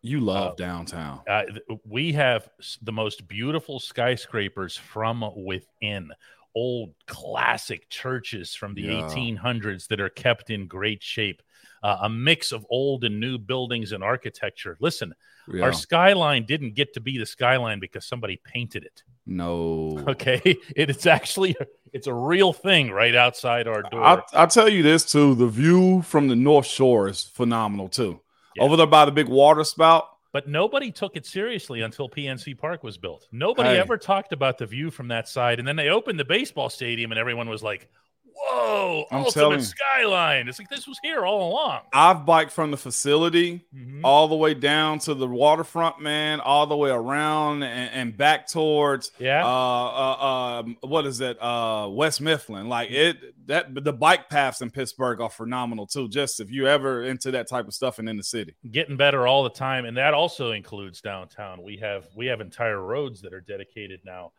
[0.01, 1.21] You love uh, downtown.
[1.27, 1.43] Uh,
[1.83, 2.49] we have
[2.81, 6.11] the most beautiful skyscrapers from within.
[6.53, 9.01] Old classic churches from the yeah.
[9.01, 11.41] 1800s that are kept in great shape.
[11.85, 14.75] Uh, a mix of old and new buildings and architecture.
[14.79, 15.13] Listen,
[15.47, 15.63] yeah.
[15.63, 19.03] our skyline didn't get to be the skyline because somebody painted it.
[19.27, 20.03] No.
[20.07, 21.55] Okay, it, it's actually
[21.93, 24.03] it's a real thing right outside our door.
[24.03, 28.19] I'll, I'll, tell you this too: the view from the North Shore is phenomenal too.
[28.55, 28.63] Yeah.
[28.63, 30.09] Over there by the big water spout.
[30.31, 33.27] But nobody took it seriously until PNC Park was built.
[33.31, 33.79] Nobody hey.
[33.79, 35.59] ever talked about the view from that side.
[35.59, 37.89] And then they opened the baseball stadium, and everyone was like,
[38.35, 40.47] whoa, I'm ultimate skyline.
[40.47, 41.81] It's like this was here all along.
[41.93, 44.03] I've biked from the facility mm-hmm.
[44.03, 48.47] all the way down to the waterfront, man, all the way around and, and back
[48.47, 49.45] towards yeah.
[49.45, 51.41] Uh, uh, um, what is it?
[51.41, 52.67] Uh, West Mifflin.
[52.67, 53.17] Like it
[53.47, 56.09] that the bike paths in Pittsburgh are phenomenal too.
[56.09, 58.55] Just if you ever into that type of stuff and in the city.
[58.71, 59.85] Getting better all the time.
[59.85, 61.61] And that also includes downtown.
[61.63, 64.31] We have we have entire roads that are dedicated now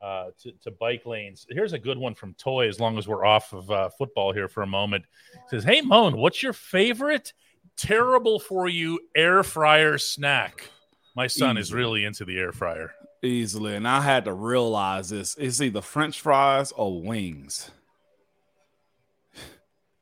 [0.00, 1.46] uh, to, to, bike lanes.
[1.50, 2.68] Here's a good one from Toy.
[2.68, 5.80] As long as we're off of uh, football here for a moment, it says, "Hey
[5.80, 7.32] Moan, what's your favorite
[7.76, 10.70] terrible for you air fryer snack?"
[11.16, 11.60] My son Easily.
[11.60, 12.92] is really into the air fryer.
[13.22, 17.70] Easily, and I had to realize this: it's either French fries or wings.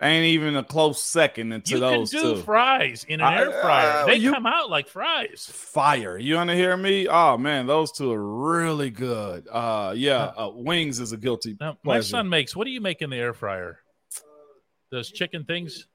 [0.02, 2.42] Ain't even a close second into you those can do two.
[2.42, 3.90] fries in an I, air fryer.
[4.02, 5.48] Uh, they you, come out like fries.
[5.50, 6.18] Fire.
[6.18, 7.08] You want to hear me?
[7.08, 9.48] Oh man, those two are really good.
[9.50, 11.56] Uh, yeah, uh, wings is a guilty.
[11.58, 12.54] Now, my son makes.
[12.54, 13.78] What do you make in the air fryer?
[14.90, 15.86] Those chicken things.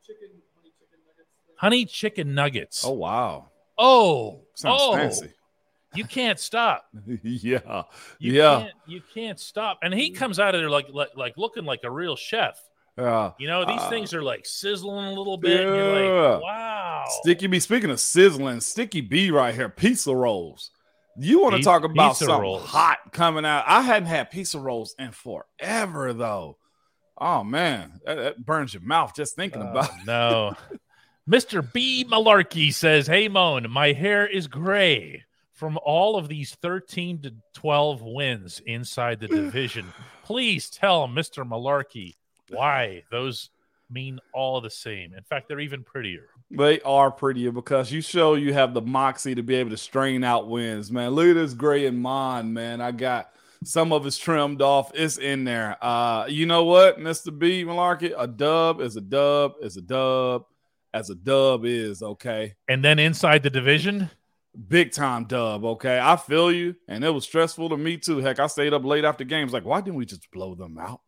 [1.55, 2.83] Honey chicken nuggets.
[2.83, 3.51] Oh wow.
[3.77, 4.95] Oh, sounds oh.
[4.95, 5.29] fancy.
[5.93, 6.85] You can't stop.
[7.23, 7.83] yeah,
[8.17, 8.61] you yeah.
[8.61, 11.81] Can't, you can't stop, and he comes out of there like, like like looking like
[11.83, 12.59] a real chef.
[13.01, 13.31] Yeah.
[13.39, 15.61] You know, these uh, things are like sizzling a little bit.
[15.61, 15.75] Yeah.
[15.75, 17.05] you're like, wow.
[17.21, 17.59] Sticky B.
[17.59, 20.71] Speaking of sizzling, Sticky B right here, pizza rolls.
[21.17, 22.63] You want to talk about something rolls.
[22.63, 23.65] hot coming out?
[23.67, 26.57] I hadn't had pizza rolls in forever, though.
[27.17, 30.05] Oh man, that, that burns your mouth just thinking uh, about it.
[30.05, 30.53] No.
[31.29, 31.71] Mr.
[31.71, 32.05] B.
[32.09, 38.01] Malarkey says, Hey Moan, my hair is gray from all of these 13 to 12
[38.01, 39.93] wins inside the division.
[40.23, 41.47] Please tell Mr.
[41.47, 42.15] Malarkey
[42.51, 43.49] why those
[43.89, 45.13] mean all the same.
[45.13, 46.27] In fact, they're even prettier.
[46.49, 50.23] They are prettier because you show you have the moxie to be able to strain
[50.23, 51.11] out wins, man.
[51.11, 52.81] Look at this gray and mine, man.
[52.81, 53.31] I got
[53.63, 54.91] some of it's trimmed off.
[54.93, 55.77] It's in there.
[55.81, 57.37] Uh, you know what, Mr.
[57.37, 58.13] B Malarkey?
[58.17, 60.45] A dub is a dub is a dub
[60.93, 62.55] as a dub is, okay.
[62.67, 64.09] And then inside the division,
[64.67, 65.99] big time dub, okay.
[66.01, 68.17] I feel you, and it was stressful to me too.
[68.17, 69.53] Heck, I stayed up late after games.
[69.53, 71.01] Like, why didn't we just blow them out?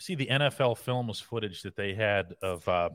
[0.00, 2.90] See the NFL films footage that they had of uh,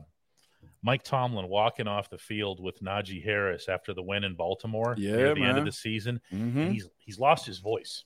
[0.82, 5.16] Mike Tomlin walking off the field with Najee Harris after the win in Baltimore yeah,
[5.16, 5.50] near the man.
[5.50, 6.20] end of the season.
[6.32, 6.70] Mm-hmm.
[6.70, 8.04] He's he's lost his voice,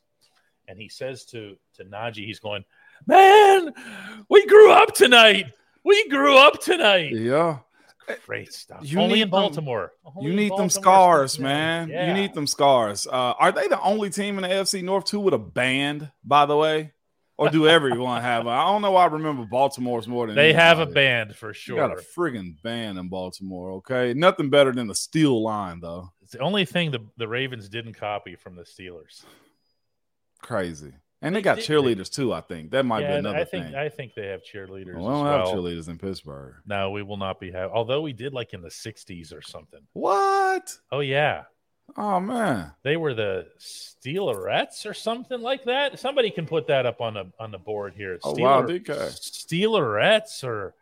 [0.68, 2.64] and he says to to Najee, he's going,
[3.06, 3.72] "Man,
[4.28, 5.46] we grew up tonight.
[5.84, 7.58] We grew up tonight." Yeah.
[8.26, 8.80] Great stuff.
[8.82, 9.92] You only in Baltimore.
[10.02, 11.88] Them, only you need Baltimore them scars, man.
[11.88, 12.08] Yeah.
[12.08, 13.06] You need them scars.
[13.06, 16.10] Uh, are they the only team in the AFC North too with a band?
[16.24, 16.92] By the way,
[17.40, 18.46] or do everyone have?
[18.46, 18.96] I don't know.
[18.96, 21.76] I remember Baltimore's more than they have a band for sure.
[21.76, 23.72] You got a friggin' band in Baltimore.
[23.72, 26.12] Okay, nothing better than the steel line though.
[26.22, 29.24] It's the only thing the the Ravens didn't copy from the Steelers.
[30.42, 30.92] Crazy.
[31.22, 32.33] And they got cheerleaders too.
[32.33, 33.74] I think that might yeah, be another I think, thing.
[33.74, 34.94] I think they have cheerleaders.
[34.94, 35.46] Well, we don't well.
[35.46, 36.55] have cheerleaders in Pittsburgh.
[36.66, 37.70] No, we will not be have.
[37.72, 39.81] Although we did like in the '60s or something.
[39.92, 40.74] What?
[40.90, 41.44] Oh yeah,
[41.96, 45.98] Oh man, they were the Steelerettes or something like that.
[45.98, 48.18] Somebody can put that up on the on the board here.
[48.22, 48.87] Oh wow, DK.
[48.87, 50.74] Steelerettes or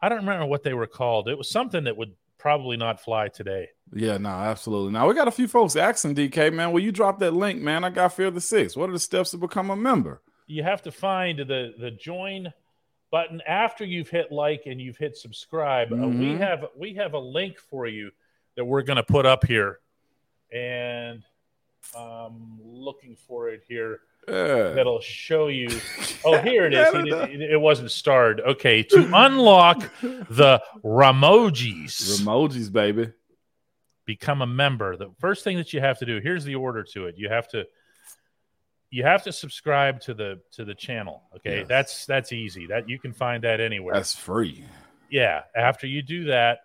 [0.00, 1.28] I don't remember what they were called.
[1.28, 3.68] It was something that would probably not fly today.
[3.94, 4.92] Yeah, no, absolutely.
[4.92, 6.72] Now we got a few folks asking DK, man.
[6.72, 7.84] Will you drop that link, man?
[7.84, 8.76] I got Fear the Six.
[8.76, 10.22] What are the steps to become a member?
[10.46, 12.52] You have to find the the join
[13.10, 15.90] button after you've hit like and you've hit subscribe.
[15.90, 16.02] Mm-hmm.
[16.02, 16.36] Uh, we mm-hmm.
[16.38, 18.10] have we have a link for you
[18.56, 19.78] that we're going to put up here
[20.52, 21.22] and
[21.96, 24.00] I'm looking for it here.
[24.28, 24.70] Yeah.
[24.70, 25.68] That'll show you.
[26.24, 26.92] Oh, here it is.
[27.28, 28.40] He it wasn't starred.
[28.40, 33.12] Okay, to unlock the Ramojis, Emojis, baby.
[34.06, 34.96] become a member.
[34.96, 36.20] The first thing that you have to do.
[36.22, 37.16] Here's the order to it.
[37.18, 37.64] You have to.
[38.90, 41.22] You have to subscribe to the to the channel.
[41.36, 41.68] Okay, Yes.
[41.68, 42.66] that's that's easy.
[42.66, 43.94] That you can find that anywhere.
[43.94, 44.62] That's free.
[45.10, 45.42] yeah.
[45.56, 46.58] After you do that,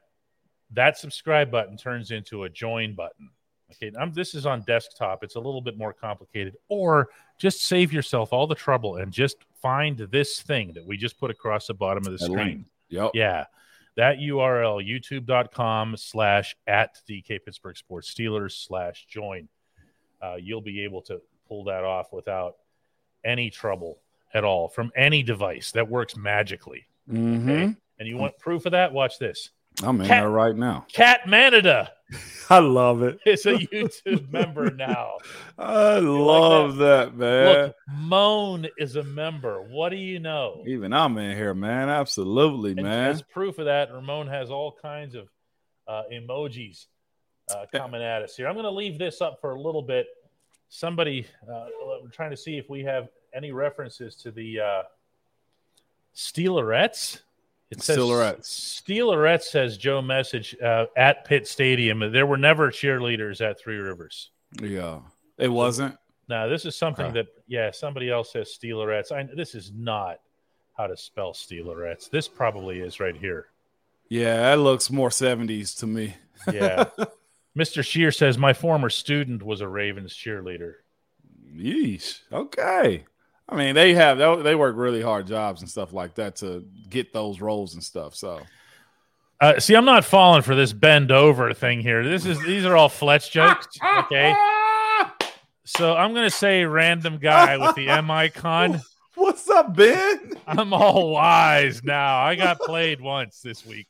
[0.73, 3.29] that subscribe button turns into a join button.
[3.71, 5.23] Okay, I'm, this is on desktop.
[5.23, 6.55] It's a little bit more complicated.
[6.69, 11.19] Or just save yourself all the trouble and just find this thing that we just
[11.19, 12.37] put across the bottom of the screen.
[12.37, 12.65] link.
[12.89, 13.11] Yep.
[13.13, 13.45] Yeah.
[13.97, 19.49] That URL, youtube.com slash at DK Pittsburgh Sports Steelers slash join.
[20.21, 22.55] Uh, you'll be able to pull that off without
[23.25, 23.99] any trouble
[24.33, 26.85] at all from any device that works magically.
[27.11, 27.49] Mm-hmm.
[27.49, 27.75] Okay.
[27.99, 28.93] And you want proof of that?
[28.93, 29.49] Watch this.
[29.83, 30.85] I'm in Cat- there right now.
[30.91, 31.91] Cat Manada
[32.49, 33.19] I love it.
[33.25, 33.31] it.
[33.31, 35.17] is a YouTube member now.
[35.59, 37.45] I love that, man.
[37.67, 39.61] Look, Moan is a member.
[39.61, 40.63] What do you know?
[40.65, 41.89] Even I'm in here, man.
[41.89, 43.09] Absolutely, And man.
[43.11, 45.27] as proof of that, Ramon has all kinds of
[45.87, 46.85] uh, emojis
[47.53, 48.47] uh, coming at us here.
[48.47, 50.07] I'm going to leave this up for a little bit.
[50.69, 51.65] Somebody, uh,
[52.01, 54.81] we're trying to see if we have any references to the uh,
[56.15, 57.21] Steelerettes.
[57.69, 58.81] It says Steelerettes.
[58.81, 61.99] Steelerettes says Joe message uh, at Pitt Stadium.
[62.11, 64.31] There were never cheerleaders at Three Rivers.
[64.61, 64.99] Yeah.
[65.37, 65.97] It wasn't.
[66.29, 67.11] Now, this is something Huh.
[67.13, 69.11] that, yeah, somebody else says Steelerettes.
[69.11, 70.19] I, this is not
[70.77, 72.09] how to spell Steelerettes.
[72.09, 73.47] This probably is right here.
[74.09, 76.15] Yeah, that looks more 70s to me.
[76.51, 76.85] Yeah.
[77.57, 77.83] Mr.
[77.83, 80.75] Shear says, My former student was a Ravens cheerleader.
[81.55, 82.21] Yeesh.
[82.31, 83.05] Okay.
[83.49, 87.13] I mean, they have they, work really hard jobs and stuff like that to get
[87.13, 88.13] those roles and stuff.
[88.15, 88.41] So
[89.39, 92.03] Uh, see, I'm not falling for this bend over thing here.
[92.03, 93.67] This is these are all Fletch jokes.
[93.99, 94.33] Okay.
[95.65, 98.81] So I'm gonna say random guy with the M icon.
[99.15, 100.31] what's up, Ben?
[100.47, 102.19] I'm all wise now.
[102.19, 103.87] I got played once this week.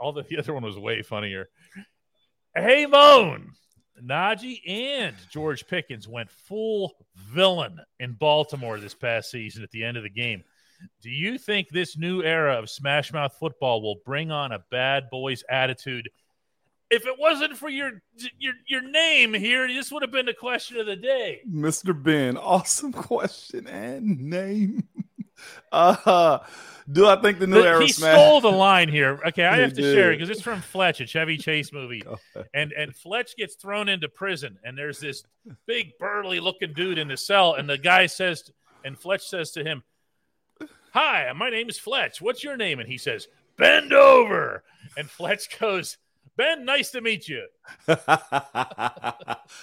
[0.00, 1.48] Although the other one was way funnier.
[2.54, 3.52] Hey Moan,
[4.02, 9.96] Najee and George Pickens went full villain in Baltimore this past season at the end
[9.96, 10.44] of the game.
[11.02, 15.10] Do you think this new era of Smash Mouth football will bring on a bad
[15.10, 16.08] boys attitude?
[16.90, 18.02] If it wasn't for your
[18.38, 21.40] your your name here, this would have been the question of the day.
[21.48, 22.00] Mr.
[22.00, 24.88] Ben, awesome question and name.
[25.72, 26.38] Uh,
[26.90, 28.14] do I think the new era he smash?
[28.14, 29.20] stole the line here.
[29.28, 32.02] Okay, I have to share it because it's from Fletch, a Chevy Chase movie,
[32.54, 35.22] and and Fletch gets thrown into prison, and there's this
[35.66, 38.50] big burly looking dude in the cell, and the guy says,
[38.84, 39.84] and Fletch says to him,
[40.92, 42.20] "Hi, my name is Fletch.
[42.20, 44.64] What's your name?" And he says, "Bend over."
[44.96, 45.96] And Fletch goes,
[46.36, 47.46] "Ben, nice to meet you."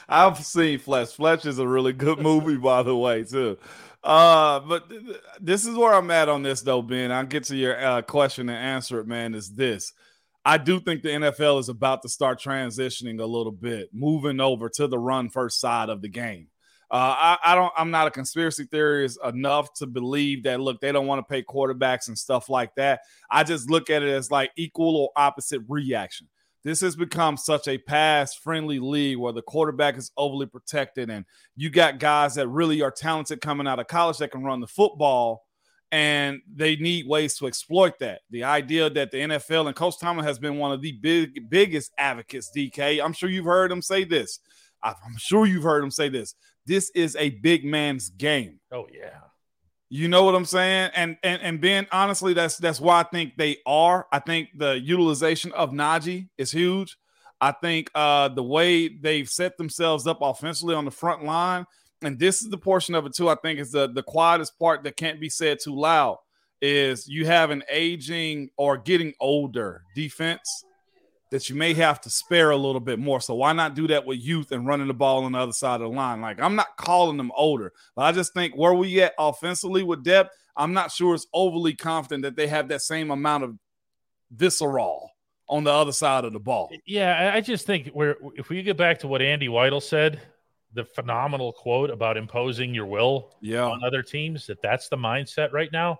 [0.07, 1.09] I've seen Fletch.
[1.09, 3.57] Fletch is a really good movie, by the way, too.
[4.07, 7.11] Uh, but th- th- this is where I'm at on this, though, Ben.
[7.11, 9.35] I'll get to your uh, question and answer it, man.
[9.35, 9.91] Is this?
[10.45, 14.69] I do think the NFL is about to start transitioning a little bit, moving over
[14.69, 16.47] to the run first side of the game.
[16.89, 17.73] Uh, I, I don't.
[17.75, 20.61] I'm not a conspiracy theorist enough to believe that.
[20.61, 23.01] Look, they don't want to pay quarterbacks and stuff like that.
[23.29, 26.29] I just look at it as like equal or opposite reaction
[26.67, 31.23] this has become such a pass friendly league where the quarterback is overly protected and
[31.55, 34.67] you got guys that really are talented coming out of college that can run the
[34.67, 35.45] football
[35.93, 38.19] and they need ways to exploit that.
[38.31, 41.93] The idea that the NFL and Coach Tomlin has been one of the big biggest
[41.97, 43.01] advocates, DK.
[43.01, 44.39] I'm sure you've heard him say this.
[44.83, 46.35] I'm sure you've heard him say this.
[46.65, 48.59] This is a big man's game.
[48.73, 49.19] Oh yeah.
[49.89, 50.91] You know what I'm saying?
[50.95, 54.05] And and and Ben, honestly, that's that's why I think they are.
[54.11, 56.97] I think the utilization of Najee is huge.
[57.39, 61.65] I think uh the way they've set themselves up offensively on the front line,
[62.01, 63.29] and this is the portion of it too.
[63.29, 66.17] I think is the the quietest part that can't be said too loud.
[66.61, 70.65] Is you have an aging or getting older defense
[71.29, 73.19] that you may have to spare a little bit more.
[73.19, 75.81] So why not do that with youth and running the ball on the other side
[75.81, 76.21] of the line?
[76.21, 80.03] Like I'm not calling them older, but I just think where we at offensively with
[80.03, 83.57] depth, I'm not sure it's overly confident that they have that same amount of
[84.31, 85.11] visceral
[85.49, 86.69] on the other side of the ball.
[86.85, 90.21] Yeah, I just think we're if we get back to what Andy Weidl said,
[90.73, 93.63] the phenomenal quote about imposing your will Yeah.
[93.63, 95.99] on other teams, that that's the mindset right now.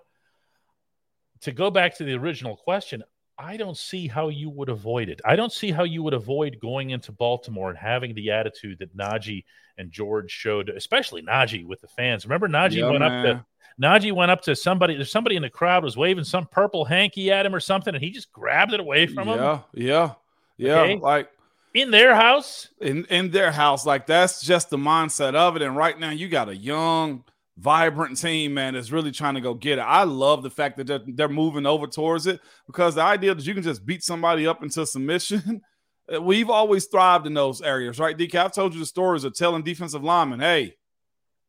[1.42, 3.02] To go back to the original question,
[3.38, 5.20] I don't see how you would avoid it.
[5.24, 8.96] I don't see how you would avoid going into Baltimore and having the attitude that
[8.96, 9.44] Najee
[9.76, 12.24] and George showed, especially Najee with the fans.
[12.24, 13.44] Remember, Najee Yeah, went up to
[13.80, 14.94] Najee went up to somebody.
[14.94, 18.02] There's somebody in the crowd was waving some purple hanky at him or something, and
[18.02, 19.38] he just grabbed it away from him.
[19.38, 20.12] Yeah, yeah,
[20.56, 20.80] yeah.
[20.80, 20.96] Okay.
[20.96, 21.30] Like
[21.74, 22.68] in their house.
[22.80, 25.62] In in their house, like that's just the mindset of it.
[25.62, 27.22] And right now, you got a young,
[27.58, 29.82] vibrant team, man, that's really trying to go get it.
[29.82, 33.44] I love the fact that they're, they're moving over towards it because the idea that
[33.44, 35.62] you can just beat somebody up into submission.
[36.10, 38.16] Uh, we've always thrived in those areas, right?
[38.16, 40.74] DK, I've told you the stories of telling defensive linemen, hey,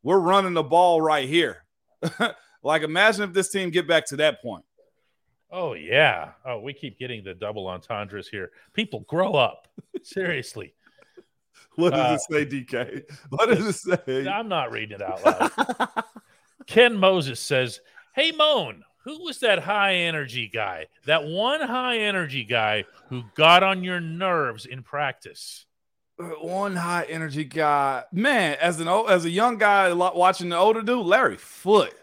[0.02, 1.64] we're running the ball right here.
[2.62, 4.62] like, imagine if this team get back to that point.
[5.50, 6.32] Oh yeah.
[6.44, 8.50] Oh, we keep getting the double entendres here.
[8.74, 9.66] People grow up.
[10.02, 10.74] Seriously.
[11.76, 13.02] What does uh, it say, DK?
[13.30, 14.28] What does it say?
[14.28, 16.04] I'm not reading it out loud.
[16.66, 17.80] Ken Moses says,
[18.14, 20.88] Hey Moan, who was that high energy guy?
[21.06, 25.64] That one high energy guy who got on your nerves in practice.
[26.20, 28.58] Uh, one high energy guy, man.
[28.60, 31.94] As an as a young guy watching the older dude, Larry Foote.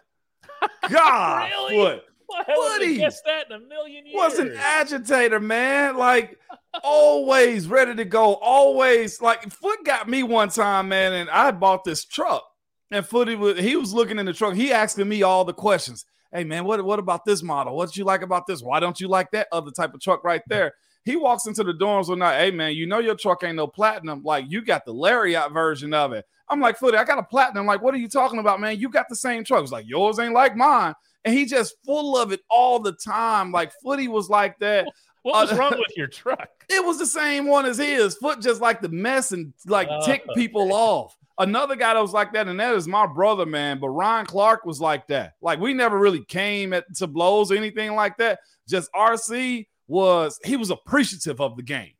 [0.89, 1.76] God, really?
[1.76, 2.03] Foote.
[2.28, 4.15] Why would have guessed that in a million years?
[4.15, 5.97] Was an agitator, man.
[5.97, 6.38] Like
[6.84, 8.36] always ready to go.
[8.36, 12.43] Always like Foote got me one time, man, and I bought this truck.
[12.91, 14.53] And Footy was he was looking in the truck.
[14.53, 16.05] He asking me all the questions.
[16.34, 17.75] Hey man, what, what about this model?
[17.75, 18.61] What you like about this?
[18.61, 20.73] Why don't you like that other type of truck right there?
[21.03, 23.67] He walks into the dorms with not, hey man, you know your truck ain't no
[23.67, 24.23] platinum.
[24.23, 26.25] Like you got the Lariat version of it.
[26.49, 27.65] I'm like, Footy, I got a platinum.
[27.65, 28.80] Like, what are you talking about, man?
[28.80, 29.63] You got the same truck.
[29.63, 30.93] It's like yours ain't like mine
[31.28, 33.51] and he just full of it all the time.
[33.51, 34.88] Like Footy was like that.
[35.28, 36.49] What was uh, wrong with your truck?
[36.69, 38.15] It was the same one as his.
[38.15, 41.17] Foote just like the mess and like uh, tick people off.
[41.38, 43.80] Another guy that was like that, and that is my brother, man.
[43.80, 45.36] But Ryan Clark was like that.
[45.41, 48.39] Like we never really came at to blows or anything like that.
[48.67, 51.93] Just RC was he was appreciative of the game.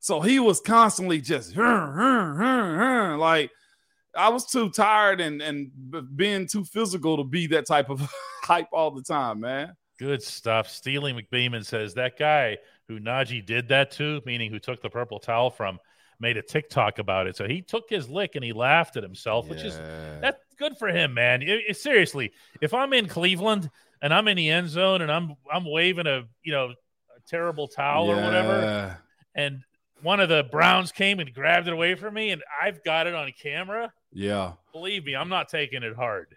[0.00, 3.50] So he was constantly just like
[4.14, 5.70] I was too tired and and
[6.16, 8.10] being too physical to be that type of
[8.42, 9.74] hype all the time, man.
[9.98, 10.68] Good stuff.
[10.68, 15.18] Steely McBeeman says that guy who Najee did that to, meaning who took the purple
[15.18, 15.78] towel from,
[16.20, 17.36] made a TikTok about it.
[17.36, 19.50] So he took his lick and he laughed at himself, yeah.
[19.50, 19.76] which is
[20.20, 21.42] that's good for him, man.
[21.42, 23.70] It, it, seriously, if I'm in Cleveland
[24.00, 27.68] and I'm in the end zone and I'm I'm waving a you know a terrible
[27.68, 28.12] towel yeah.
[28.12, 28.98] or whatever,
[29.34, 29.62] and
[30.02, 33.14] one of the Browns came and grabbed it away from me, and I've got it
[33.14, 33.92] on camera.
[34.12, 34.52] Yeah.
[34.72, 36.36] Believe me, I'm not taking it hard.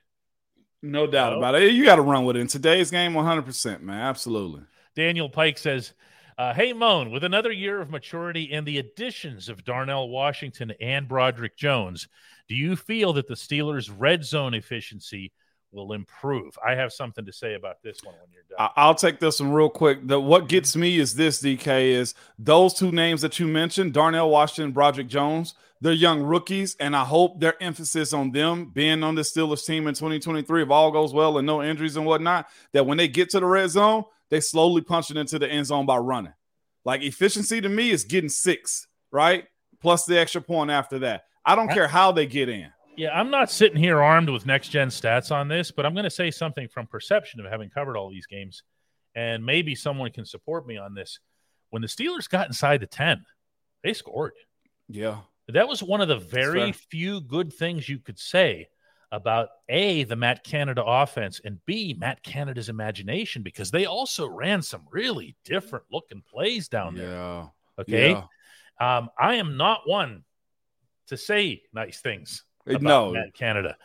[0.81, 1.71] No doubt about it.
[1.71, 3.99] You got to run with it in today's game 100%, man.
[4.01, 4.63] Absolutely.
[4.95, 5.93] Daniel Pike says,
[6.37, 11.07] uh, Hey, Moan, with another year of maturity and the additions of Darnell Washington and
[11.07, 12.07] Broderick Jones,
[12.47, 15.31] do you feel that the Steelers' red zone efficiency
[15.71, 16.57] will improve.
[16.65, 18.69] I have something to say about this one when you're done.
[18.75, 20.05] I'll take this one real quick.
[20.05, 24.29] The what gets me is this, DK, is those two names that you mentioned, Darnell
[24.29, 25.53] Washington, Broderick Jones.
[25.81, 29.87] They're young rookies, and I hope their emphasis on them being on the Steelers team
[29.87, 33.31] in 2023, if all goes well and no injuries and whatnot, that when they get
[33.31, 36.33] to the red zone, they slowly punch it into the end zone by running.
[36.85, 39.45] Like efficiency to me is getting six, right?
[39.81, 41.23] Plus the extra point after that.
[41.43, 42.71] I don't care how they get in.
[42.95, 46.03] Yeah, I'm not sitting here armed with next gen stats on this, but I'm going
[46.03, 48.61] to say something from perception of having covered all these games,
[49.15, 51.19] and maybe someone can support me on this.
[51.71, 53.25] When the Steelers got inside the 10,
[53.83, 54.33] they scored.
[54.87, 55.17] Yeah.
[55.47, 58.69] That was one of the very few good things you could say
[59.11, 64.61] about A, the Matt Canada offense, and B, Matt Canada's imagination, because they also ran
[64.61, 67.09] some really different looking plays down there.
[67.09, 67.47] Yeah.
[67.79, 68.11] Okay.
[68.11, 68.97] Yeah.
[68.97, 70.23] Um, I am not one
[71.07, 73.11] to say nice things about no.
[73.11, 73.75] Matt Canada.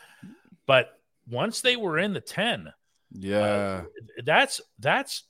[0.66, 0.90] But
[1.28, 2.72] once they were in the 10,
[3.12, 3.38] yeah.
[3.38, 3.84] Uh,
[4.24, 5.24] that's that's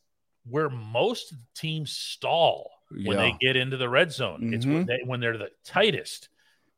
[0.49, 3.17] where most teams stall when yeah.
[3.17, 4.41] they get into the red zone.
[4.41, 4.55] Mm-hmm.
[4.55, 4.87] It's when, mm-hmm.
[4.87, 6.29] they, when they're the tightest.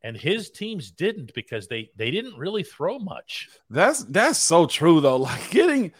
[0.03, 3.49] And his teams didn't because they they didn't really throw much.
[3.69, 5.17] That's that's so true though.
[5.29, 5.93] Like getting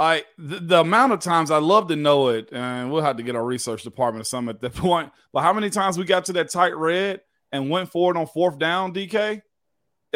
[0.00, 3.22] I the, the, amount of times I love to know it, and we'll have to
[3.22, 5.12] get our research department or something at that point.
[5.32, 7.20] But how many times we got to that tight red
[7.52, 9.42] and went forward on fourth down, DK?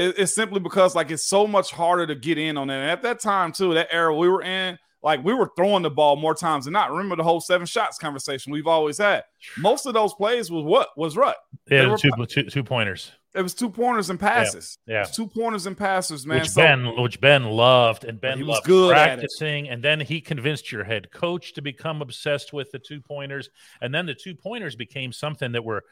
[0.00, 2.80] it, it's simply because like it's so much harder to get in on that.
[2.80, 5.90] And at that time too, that era we were in, like we were throwing the
[5.90, 6.90] ball more times than not.
[6.90, 9.24] Remember the whole seven shots conversation we've always had.
[9.58, 11.36] Most of those plays was what was rut.
[11.70, 13.12] Yeah, two, two, two pointers.
[13.32, 14.78] It was two pointers and passes.
[14.86, 15.04] Yeah, yeah.
[15.04, 16.40] two pointers and passes, man.
[16.40, 20.20] Which so, Ben, which Ben loved, and Ben he was good practicing, and then he
[20.20, 23.48] convinced your head coach to become obsessed with the two pointers,
[23.80, 25.84] and then the two pointers became something that were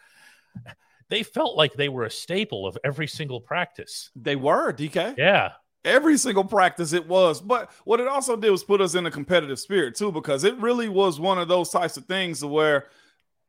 [1.09, 4.11] they felt like they were a staple of every single practice.
[4.14, 5.16] They were, DK.
[5.16, 5.52] Yeah.
[5.89, 7.41] Every single practice it was.
[7.41, 10.57] But what it also did was put us in a competitive spirit too, because it
[10.59, 12.86] really was one of those types of things where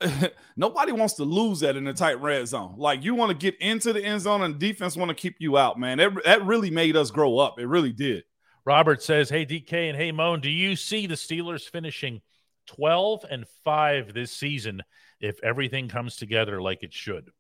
[0.56, 2.76] nobody wants to lose that in a tight red zone.
[2.78, 5.58] Like you want to get into the end zone and defense want to keep you
[5.58, 5.98] out, man.
[5.98, 7.60] That, that really made us grow up.
[7.60, 8.24] It really did.
[8.66, 12.22] Robert says, Hey, DK and hey, Moan, do you see the Steelers finishing
[12.68, 14.84] 12 and 5 this season
[15.20, 17.32] if everything comes together like it should?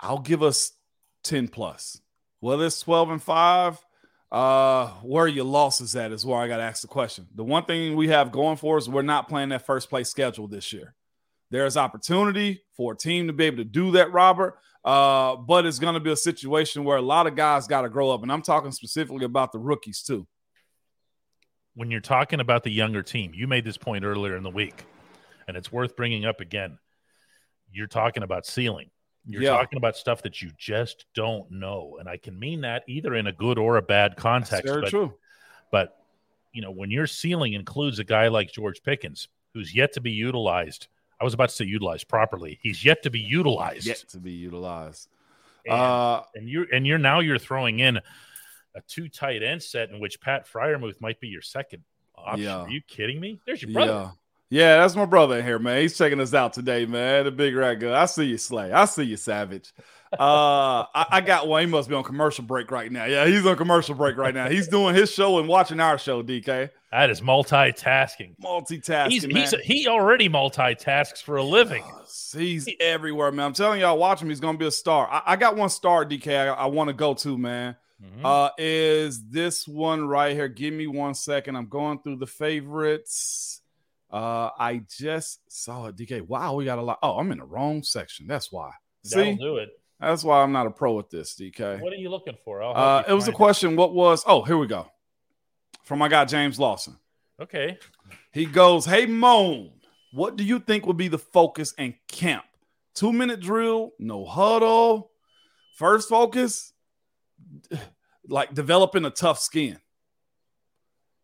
[0.00, 0.72] I'll give us
[1.24, 2.00] 10 plus.
[2.40, 3.84] Whether it's 12 and 5,
[4.32, 7.26] uh, where your losses at is where I got to ask the question.
[7.34, 10.48] The one thing we have going for us, we're not playing that first place schedule
[10.48, 10.94] this year.
[11.50, 14.58] There's opportunity for a team to be able to do that, Robert.
[14.82, 17.90] Uh, but it's going to be a situation where a lot of guys got to
[17.90, 18.22] grow up.
[18.22, 20.26] And I'm talking specifically about the rookies, too.
[21.74, 24.84] When you're talking about the younger team, you made this point earlier in the week,
[25.46, 26.78] and it's worth bringing up again.
[27.70, 28.90] You're talking about ceiling.
[29.26, 29.50] You're Yeah.
[29.50, 31.96] talking about stuff that you just don't know.
[32.00, 34.66] And I can mean that either in a good or a bad context.
[34.66, 35.14] Very but, true.
[35.70, 36.04] but,
[36.52, 40.10] you know, when your ceiling includes a guy like George Pickens, who's yet to be
[40.10, 40.88] utilized,
[41.20, 42.58] I was about to say utilized properly.
[42.62, 43.86] He's yet to be utilized.
[43.86, 45.08] Yet to be utilized.
[45.64, 47.98] And, Uh, and you're and you're now you're throwing in
[48.74, 51.84] a two tight end set in which Pat Freiermuth might be your second
[52.16, 52.42] option.
[52.42, 52.62] Yeah.
[52.62, 53.38] Are you kidding me?
[53.46, 54.10] There's your brother.
[54.52, 54.76] Yeah.
[54.78, 55.80] That's my brother in here, man.
[55.80, 57.24] He's checking us out today, man.
[57.24, 57.92] The big rat good.
[57.92, 58.70] I see you, Slay.
[58.72, 59.72] I see you, Savage.
[60.12, 61.62] Uh, I, I got one.
[61.62, 63.06] He must be on commercial break right now.
[63.06, 64.46] Yeah, he's on commercial break right now.
[64.50, 66.22] He's doing his show and watching our show.
[66.22, 68.36] DK That is multitasking.
[68.38, 69.08] multitasking.
[69.10, 69.36] He's, man.
[69.36, 71.82] he's he already multitasks for a living.
[72.36, 73.46] He's everywhere, man.
[73.46, 74.28] I'm telling y'all, watch him.
[74.28, 75.08] He's gonna be a star.
[75.10, 76.28] I, I got one star, DK.
[76.30, 77.76] I, I want to go to, man.
[78.04, 78.22] Mhm.
[78.22, 80.48] Uh, is this one right here?
[80.48, 81.56] Give me one second.
[81.56, 83.61] I'm going through the favorites.
[84.12, 86.20] Uh, I just saw it, DK.
[86.20, 86.98] Wow, we got a lot.
[87.02, 88.26] Oh, I'm in the wrong section.
[88.26, 88.70] That's why.
[89.04, 89.70] That'll See, do it.
[89.98, 91.80] that's why I'm not a pro at this, DK.
[91.80, 92.62] What are you looking for?
[92.62, 93.74] Uh, you it was a question.
[93.74, 94.22] What was?
[94.26, 94.86] Oh, here we go.
[95.84, 96.98] From my guy James Lawson.
[97.40, 97.78] Okay.
[98.32, 99.70] He goes, Hey, Moan,
[100.12, 102.44] what do you think would be the focus and camp?
[102.94, 105.10] Two minute drill, no huddle.
[105.76, 106.72] First focus,
[108.28, 109.78] like developing a tough skin.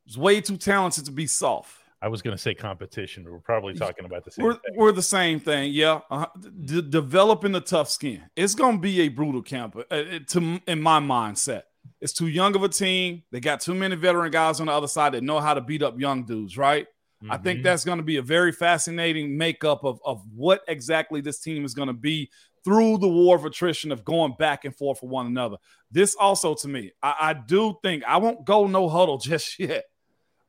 [0.07, 1.71] It's way too talented to be soft.
[2.01, 3.25] I was going to say competition.
[3.25, 4.75] but We're probably talking about the same We're, thing.
[4.77, 6.01] we're the same thing, yeah.
[6.11, 6.27] Uh,
[6.65, 8.23] d- developing the tough skin.
[8.37, 11.63] It's going to be a brutal camp, uh, it- to in my mindset.
[12.01, 13.23] It's too young of a team.
[13.33, 15.83] They got too many veteran guys on the other side that know how to beat
[15.83, 16.87] up young dudes, right?
[17.29, 17.63] I think Mhm.
[17.65, 21.75] that's going to be a very fascinating makeup of, of what exactly this team is
[21.75, 22.31] going to be
[22.65, 25.57] through the war of attrition of going back and forth with one another.
[25.91, 29.85] This also, to me, I, I do think I won't go no huddle just yet.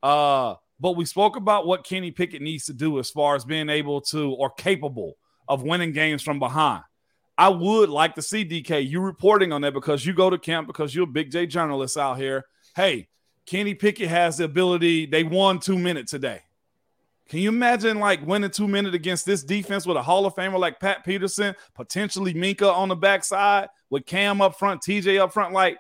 [0.04, 3.70] Uh, but we spoke about what Kenny Pickett needs to do as far as being
[3.70, 5.18] able to or capable
[5.48, 6.84] of winning games from behind.
[7.38, 10.68] I would like to see DK you reporting on that because you go to camp
[10.68, 12.46] because you're a big J journalist out here.
[12.76, 13.08] Hey,
[13.46, 15.06] Kenny Pickett has the ability.
[15.06, 16.42] They won two minutes today.
[17.30, 20.60] Can you imagine like winning two minutes against this defense with a Hall of Famer
[20.60, 25.54] like Pat Peterson, potentially Minkah on the backside with Cam up front, TJ up front?
[25.54, 25.78] Like,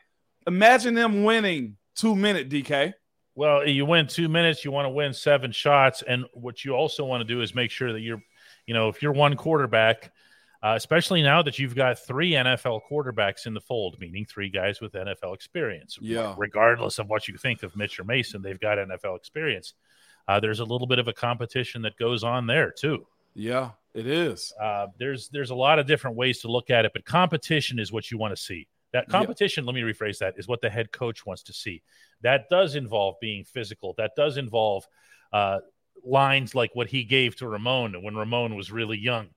[0.47, 2.93] imagine them winning two minute DK.
[3.35, 6.03] Well, you win two minutes, you want to win seven shots.
[6.05, 8.21] And what you also want to do is make sure that you're,
[8.65, 10.11] you know, if you're one quarterback,
[10.61, 14.81] uh, especially now that you've got three NFL quarterbacks in the fold, meaning three guys
[14.81, 15.97] with NFL experience.
[16.01, 16.35] Yeah.
[16.37, 19.73] Regardless of what you think of Mitch or Mason, they've got NFL experience.
[20.27, 23.05] Uh, there's a little bit of a competition that goes on there too.
[23.35, 24.53] Yeah, it is.
[24.61, 27.91] Uh, there's there's a lot of different ways to look at it, but competition is
[27.91, 28.67] what you want to see.
[28.93, 29.11] That Yeah.
[29.11, 31.81] competition, let me rephrase that, is what the head coach wants to see.
[32.21, 33.93] That does involve being physical.
[33.97, 34.87] That does involve
[35.31, 35.59] uh,
[36.03, 39.29] lines like what he gave to Ramon when Ramon was really young,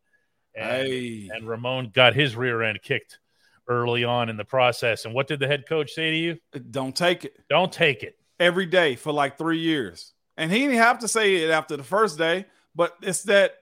[0.55, 1.29] and, Hey.
[1.29, 3.19] and Ramon got his rear end kicked
[3.69, 5.05] early on in the process.
[5.05, 6.39] And what did the head coach say to you?
[6.71, 8.17] Don't take it Don't take it.
[8.41, 10.15] every day for like three years.
[10.37, 13.55] And he didn't have to say it after the first day, but it's that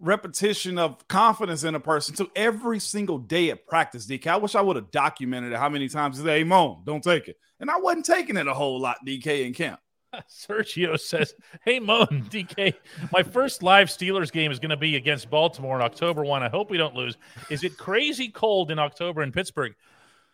[0.00, 4.06] repetition of confidence in a person to every single day at practice.
[4.06, 6.82] DK, I wish I would have documented it how many times he said, Hey, Moan,
[6.84, 7.36] don't take it.
[7.60, 9.80] And I wasn't taking it a whole lot, DK, in camp.
[10.28, 11.34] Sergio says,
[11.64, 12.74] Hey, Moan, DK,
[13.12, 16.42] my first live Steelers game is going to be against Baltimore on October 1.
[16.42, 17.16] I hope we don't lose.
[17.50, 19.74] Is it crazy cold in October in Pittsburgh?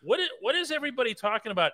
[0.01, 1.73] What is, what is everybody talking about?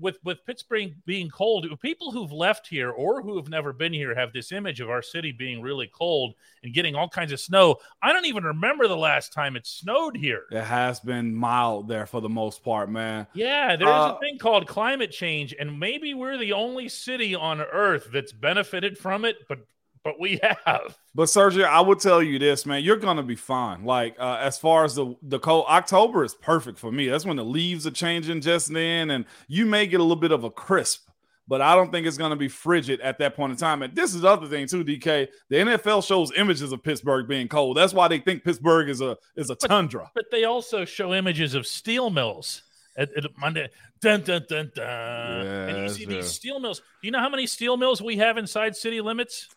[0.00, 4.14] With with Pittsburgh being cold, people who've left here or who have never been here
[4.14, 7.76] have this image of our city being really cold and getting all kinds of snow.
[8.02, 10.44] I don't even remember the last time it snowed here.
[10.50, 13.26] It has been mild there for the most part, man.
[13.34, 17.60] Yeah, there's Uh, a thing called climate change, and maybe we're the only city on
[17.60, 19.60] Earth that's benefited from it, but
[20.06, 20.96] but we have.
[21.14, 22.84] But Sergio, I would tell you this, man.
[22.84, 23.84] You're gonna be fine.
[23.84, 27.08] Like uh, as far as the the cold, October is perfect for me.
[27.08, 30.30] That's when the leaves are changing just then, and you may get a little bit
[30.30, 31.08] of a crisp.
[31.48, 33.82] But I don't think it's gonna be frigid at that point in time.
[33.82, 35.26] And this is the other thing too, DK.
[35.48, 37.76] The NFL shows images of Pittsburgh being cold.
[37.76, 40.10] That's why they think Pittsburgh is a is a tundra.
[40.14, 42.62] But they also show images of steel mills
[42.96, 43.68] at, at Monday.
[44.00, 44.86] Dun dun dun dun.
[44.86, 46.14] and you see true.
[46.14, 46.80] these steel mills.
[46.80, 49.48] Do you know how many steel mills we have inside city limits?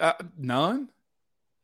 [0.00, 0.88] Uh, none.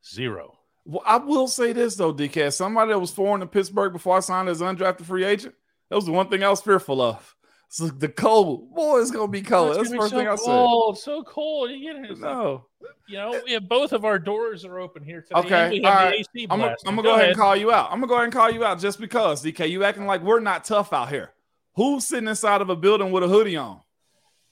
[0.07, 0.59] Zero.
[0.85, 2.53] Well, I will say this though, DK.
[2.53, 5.55] Somebody that was foreign in Pittsburgh before I signed as undrafted free agent,
[5.89, 7.35] that was the one thing I was fearful of.
[7.69, 9.71] So the cold, boy, it's gonna be cold.
[9.71, 10.45] It's That's the first so thing I said.
[10.45, 11.71] cold, So cold.
[11.71, 12.19] You, get it.
[12.21, 12.67] No.
[13.09, 15.41] you know, we have both of our doors are open here today.
[15.41, 15.81] Okay.
[15.83, 16.15] All have
[16.49, 17.87] I'm gonna go, go ahead and call you out.
[17.91, 19.69] I'm gonna go ahead and call you out just because, DK.
[19.69, 21.33] You acting like we're not tough out here.
[21.75, 23.81] Who's sitting inside of a building with a hoodie on?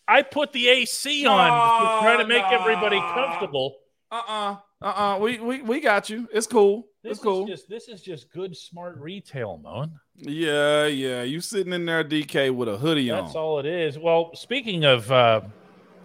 [0.09, 3.76] I put the AC on to try to make everybody comfortable.
[4.11, 4.57] Uh-uh.
[4.82, 5.18] Uh-uh.
[5.18, 6.28] We we we got you.
[6.32, 6.86] It's cool.
[7.03, 7.44] This it's cool.
[7.44, 9.98] is just this is just good, smart retail, Moan.
[10.16, 11.22] Yeah, yeah.
[11.22, 13.24] You sitting in there, DK, with a hoodie That's on.
[13.26, 13.98] That's all it is.
[13.98, 15.42] Well, speaking of uh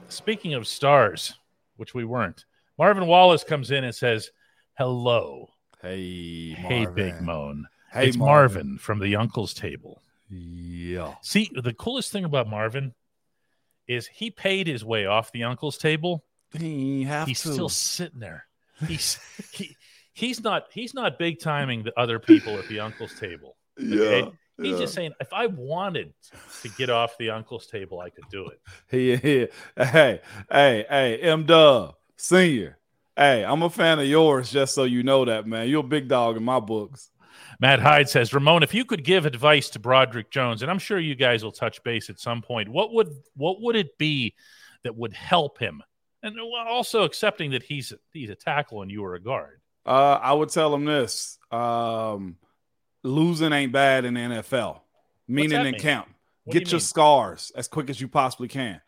[0.09, 1.33] speaking of stars,
[1.75, 2.45] which we weren't,
[2.77, 4.31] Marvin Wallace comes in and says,
[4.77, 5.49] "Hello,
[5.81, 7.67] Hey, hey, Big Moan.
[7.91, 8.77] Hey, it's Marvin.
[8.77, 11.15] from the Uncle's Table." Yeah.
[11.21, 12.93] See, the coolest thing about Marvin
[13.87, 16.23] is he paid his way off the Uncle's Table.
[16.57, 17.53] He have He's to.
[17.53, 18.45] still sitting there.
[18.87, 19.19] He's
[19.53, 19.75] he,
[20.13, 23.57] he's not he's not big timing the other people at the Uncle's Table.
[23.79, 24.21] okay?
[24.21, 24.29] yeah.
[24.59, 24.77] He's yeah.
[24.79, 26.13] just saying, if I wanted
[26.63, 28.59] to get off the uncle's table, I could do it.
[29.77, 30.19] Yeah, Hey,
[30.49, 32.79] hey, hey, M Dub, senior.
[33.15, 35.69] Hey, I'm a fan of yours, just so you know that, man.
[35.69, 37.11] You're a big dog in my books.
[37.59, 40.99] Matt Hyde says, Ramon, if you could give advice to Broderick Jones, and I'm sure
[40.99, 44.35] you guys will touch base at some point, what would what would it be
[44.83, 45.81] that would help him?
[46.21, 49.61] And also accepting that he's he's a tackle and you are a guard.
[49.85, 52.37] Uh, I would tell him this: um,
[53.03, 54.81] losing ain't bad in the NFL.
[55.27, 55.79] Meaning in mean?
[55.79, 56.07] camp,
[56.43, 56.81] What get you your mean?
[56.81, 58.81] scars as quick as you possibly can.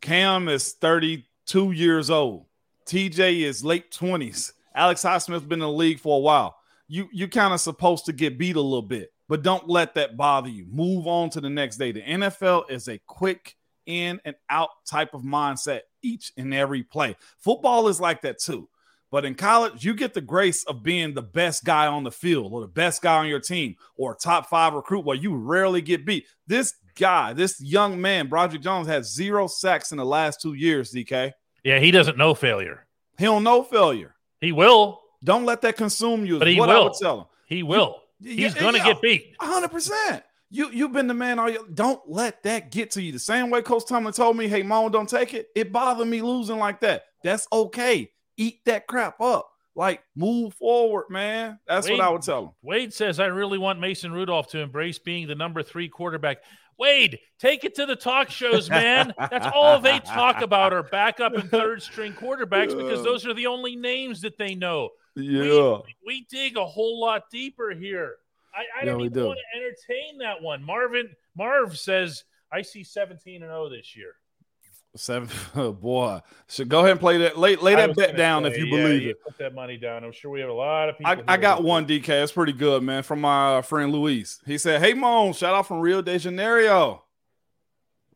[0.00, 2.46] Cam is 32 years old.
[2.86, 4.52] TJ is late 20s.
[4.74, 6.56] Alex Highsmith's been in the league for a while.
[6.88, 10.16] You you kind of supposed to get beat a little bit, but don't let that
[10.16, 10.66] bother you.
[10.70, 11.92] Move on to the next day.
[11.92, 13.56] The NFL is a quick
[13.86, 17.16] in and out type of mindset each and every play.
[17.38, 18.68] Football is like that too.
[19.10, 22.52] But in college, you get the grace of being the best guy on the field
[22.52, 26.04] or the best guy on your team or top five recruit where you rarely get
[26.04, 26.26] beat.
[26.46, 30.92] This guy, this young man, Broderick Jones, has zero sacks in the last two years,
[30.92, 31.32] DK.
[31.62, 32.86] Yeah, he doesn't know failure.
[33.16, 34.14] He don't know failure.
[34.40, 35.00] He will.
[35.24, 36.38] Don't let that consume you.
[36.38, 36.84] But he what I will.
[36.84, 37.26] would tell him.
[37.46, 38.00] He will.
[38.20, 38.84] Yeah, He's gonna yeah.
[38.84, 39.34] get beat.
[39.40, 40.22] hundred percent.
[40.48, 43.12] You you've been the man all your don't let that get to you.
[43.12, 45.48] The same way Coach Tomlin told me, hey Mom, don't take it.
[45.54, 47.04] It bothered me losing like that.
[47.22, 48.10] That's okay.
[48.36, 49.50] Eat that crap up.
[49.74, 51.58] Like move forward, man.
[51.66, 52.50] That's Wade- what I would tell him.
[52.62, 56.38] Wade says, I really want Mason Rudolph to embrace being the number three quarterback.
[56.78, 59.12] Wade, take it to the talk shows, man.
[59.18, 63.46] That's all they talk about are backup and third string quarterbacks because those are the
[63.46, 64.90] only names that they know.
[65.16, 65.78] Yeah.
[65.78, 68.16] We, we dig a whole lot deeper here.
[68.54, 69.26] I, I Yeah, don't even do.
[69.26, 70.62] want to entertain that one.
[70.62, 74.14] Marvin Marv says, I see 17 and 0 this year.
[74.94, 76.20] Seven oh, boy.
[76.46, 77.38] So go ahead and play that.
[77.38, 79.16] Lay, lay that bet down say, if you yeah, believe it.
[79.22, 80.04] Put that money down.
[80.04, 81.12] I'm sure we have a lot of people.
[81.28, 82.08] I, I got one DK.
[82.08, 84.40] It's pretty good, man, from my uh, friend Luis.
[84.46, 87.04] He said, Hey Moan, shout out from Rio de Janeiro.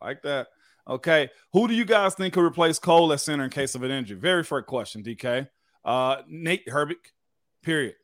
[0.01, 0.49] Like that.
[0.89, 1.29] Okay.
[1.53, 4.19] Who do you guys think could replace Cole at center in case of an injury?
[4.19, 5.49] Very fair question, DK.
[5.85, 6.97] Uh Nate Herbig,
[7.63, 7.95] period.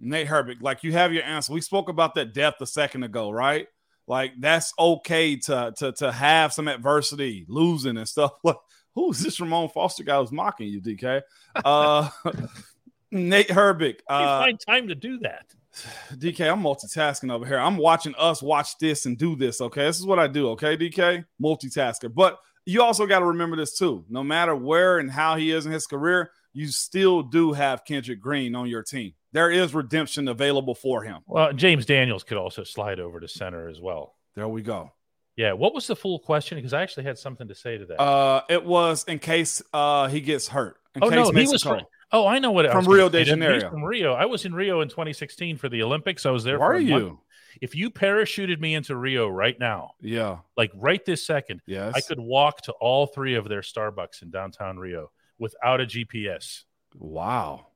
[0.00, 0.62] Nate Herbig.
[0.62, 1.52] Like you have your answer.
[1.52, 3.68] We spoke about that depth a second ago, right?
[4.06, 8.32] Like that's okay to to to have some adversity, losing and stuff.
[8.44, 8.56] Like
[8.94, 11.22] who's this Ramon Foster guy who's mocking you, DK?
[11.64, 12.08] Uh
[13.10, 13.94] Nate Herbig.
[14.08, 15.46] You Uh find time to do that.
[16.14, 17.58] DK, I'm multitasking over here.
[17.58, 19.60] I'm watching us watch this and do this.
[19.60, 19.84] Okay.
[19.84, 20.50] This is what I do.
[20.50, 22.12] Okay, DK, multitasker.
[22.12, 24.04] But you also got to remember this too.
[24.08, 28.20] No matter where and how he is in his career, you still do have Kendrick
[28.20, 29.14] Green on your team.
[29.32, 31.20] There is redemption available for him.
[31.26, 34.14] Well, James Daniels could also slide over to center as well.
[34.34, 34.92] There we go.
[35.36, 35.54] Yeah.
[35.54, 36.58] What was the full question?
[36.58, 38.00] Because I actually had something to say to that.
[38.00, 40.76] Uh, it was in case uh he gets hurt.
[40.94, 41.80] In oh case no, he was from.
[42.14, 43.70] Oh, I know what From Rio de Janeiro.
[43.70, 46.26] From Rio, I was in Rio in 2016 for the Olympics.
[46.26, 46.58] I was there.
[46.58, 47.02] Where for are a month.
[47.04, 47.20] you?
[47.62, 50.38] If you parachuted me into Rio right now, Yeah.
[50.56, 51.94] like right this second, Yes.
[51.96, 55.10] I could walk to all three of their Starbucks in downtown Rio
[55.42, 56.62] without a GPS.
[56.94, 57.66] Wow.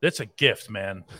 [0.00, 1.04] That's a gift, man.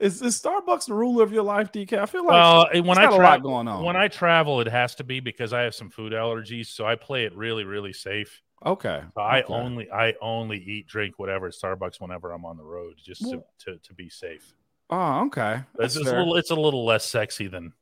[0.00, 1.96] Is, is Starbucks the ruler of your life, DK?
[1.96, 3.84] I feel like well, when I got a lot travel, going on.
[3.84, 6.96] when I travel, it has to be because I have some food allergies, so I
[6.96, 8.42] play it really, really safe.
[8.66, 9.02] okay.
[9.14, 9.54] So I okay.
[9.54, 13.36] only, I only eat, drink whatever at Starbucks whenever I'm on the road, just to,
[13.36, 14.52] Well- to, to be safe.
[14.90, 15.60] Oh, okay.
[15.76, 17.72] That's it's a little, it's a little less sexy than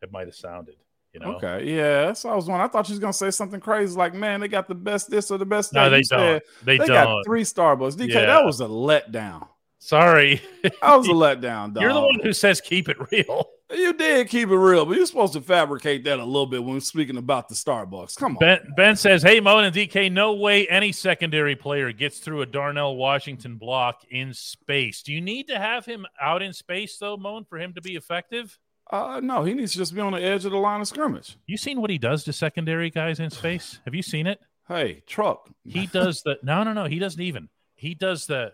[0.00, 0.76] it might have sounded.
[1.20, 2.68] You know, Okay, yeah, that's what I was wondering.
[2.68, 5.30] I thought you was gonna say something crazy like, "Man, they got the best this
[5.30, 6.06] or the best that." no, they don't.
[6.06, 7.04] said They, They, don't.
[7.04, 7.96] got three Starbucks.
[7.96, 8.26] DK, Yeah.
[8.26, 9.48] that was a letdown.
[9.80, 11.82] Sorry, That was a letdown, dog.
[11.82, 13.48] you're the one who says keep it real.
[13.70, 16.80] You did keep it real, but you're supposed to fabricate that a little bit when
[16.80, 18.16] speaking about the Starbucks.
[18.16, 18.40] Come on.
[18.40, 22.46] Ben, ben says, Hey, Moan and DK, no way any secondary player gets through a
[22.46, 25.02] Darnell Washington block in space.
[25.02, 27.94] Do you need to have him out in space, though, Moan, for him to be
[27.94, 28.58] effective?
[28.90, 31.36] Uh, no, he needs to just be on the edge of the line of scrimmage.
[31.46, 33.80] You seen what he does to secondary guys in space?
[33.84, 34.40] Have you seen it?
[34.66, 35.48] Hey, truck.
[35.64, 36.84] He does the no, no, no.
[36.86, 37.48] He doesn't even.
[37.74, 38.52] He does the.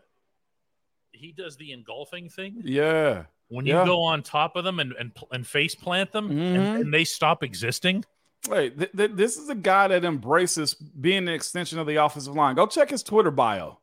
[1.12, 2.62] He does the engulfing thing.
[2.64, 3.24] Yeah.
[3.48, 3.84] When you Yeah.
[3.84, 6.32] go on top of them and and, and face plant them, Mhm.
[6.56, 8.04] and, and they stop existing.
[8.48, 12.34] Wait, th- th- this is a guy that embraces being an extension of the offensive
[12.34, 12.54] line.
[12.56, 13.78] Go check his Twitter bio.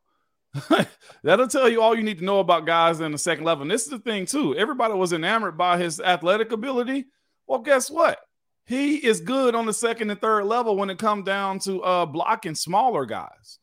[1.23, 3.61] That'll tell you all you need to know about guys in the second level.
[3.63, 4.55] And this is the thing, too.
[4.55, 7.05] Everybody was enamored by his athletic ability.
[7.47, 8.19] Well, guess what?
[8.65, 12.05] He is good on the second and third level when it comes down to uh,
[12.05, 13.59] blocking smaller guys.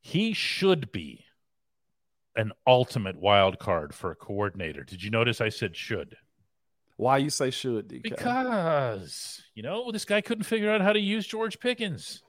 [0.00, 1.24] He should be
[2.36, 4.84] an ultimate wild card for a coordinator.
[4.84, 6.16] Did you notice I said should?
[6.96, 8.02] Why you say should, DK?
[8.02, 12.22] Because you know this guy couldn't figure out how to use George Pickens.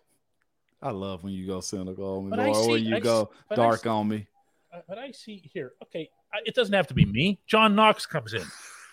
[0.81, 3.27] I love when you go cynical on me, or see- when you I go s-
[3.49, 4.27] but I dark s- on me.
[4.73, 5.73] Uh, but I see here.
[5.83, 7.39] Okay, I- it doesn't have to be me.
[7.47, 8.43] John Knox comes in.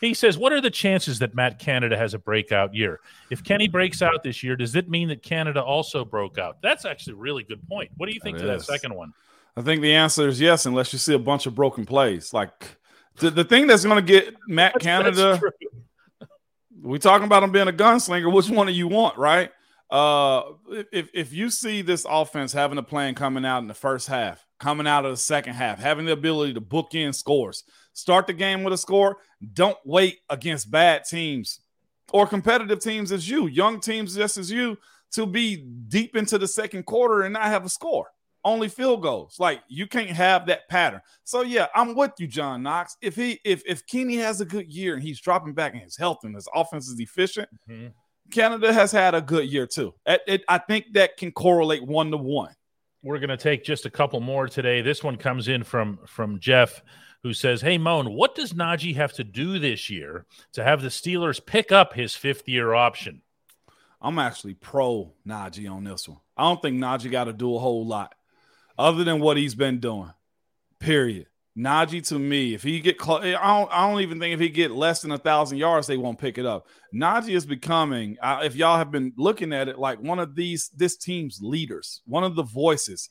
[0.00, 3.00] He says, "What are the chances that Matt Canada has a breakout year?
[3.30, 6.84] If Kenny breaks out this year, does it mean that Canada also broke out?" That's
[6.84, 7.90] actually a really good point.
[7.96, 9.12] What do you think That to that second one?
[9.56, 12.34] I think the answer is yes, unless you see a bunch of broken plays.
[12.34, 12.76] Like
[13.20, 16.28] the, the thing that's going to get Matt That's Canada, true.
[16.82, 18.30] we talking about him being a gunslinger.
[18.32, 19.50] Which one do you want, right?
[19.90, 20.42] Uh,
[20.92, 24.44] if if you see this offense having a plan coming out in the first half,
[24.58, 27.62] coming out of the second half, having the ability to book in scores,
[27.92, 29.18] start the game with a score.
[29.52, 31.60] Don't wait against bad teams
[32.12, 34.76] or competitive teams as you, young teams just as you,
[35.12, 35.56] to be
[35.88, 38.06] deep into the second quarter and not have a score.
[38.44, 39.36] Only field goals.
[39.38, 41.00] Like you can't have that pattern.
[41.24, 42.96] So yeah, I'm with you, John Knox.
[43.02, 45.96] If he if if Kenny has a good year and he's dropping back and his
[45.96, 47.92] health and his offense is efficient, Mhm.
[48.30, 49.94] Canada has had a good year too.
[50.06, 52.54] It- it- I think that can correlate one to one.
[53.02, 54.80] We're going to take just a couple more today.
[54.82, 56.82] This one comes in from from Jeff,
[57.22, 60.88] who says, "Hey Moan, what does Najee have to do this year to have the
[60.88, 63.22] Steelers pick up his fifth year option?"
[64.00, 66.18] I'm actually pro Najee on this one.
[66.36, 68.14] I don't think Najee got to do a whole lot
[68.76, 70.12] other than what he's been doing.
[70.78, 71.26] Period.
[71.56, 74.50] Najee to me, if he get close, I don't, I don't even think if he
[74.50, 76.66] get less than a thousand yards, they won't pick it up.
[76.94, 80.70] Najee is becoming, uh, if y'all have been looking at it, like one of these
[80.76, 83.08] this team's leaders, one of the voices.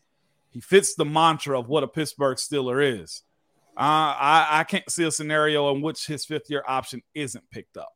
[0.52, 3.24] He fits the mantra of what a Pittsburgh Steeler is.
[3.76, 7.76] Uh, I I can't see a scenario in which his fifth year option isn't picked
[7.76, 7.90] up.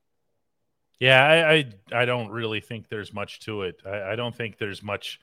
[1.00, 3.82] Yeah, I, I I don't really think there's much to it.
[3.86, 5.22] I, I don't think there's much.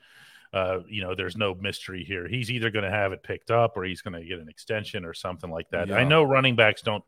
[0.53, 2.27] Uh, you know, there's no mystery here.
[2.27, 5.05] He's either going to have it picked up or he's going to get an extension
[5.05, 5.91] or something like that.
[5.91, 7.03] I know running backs don't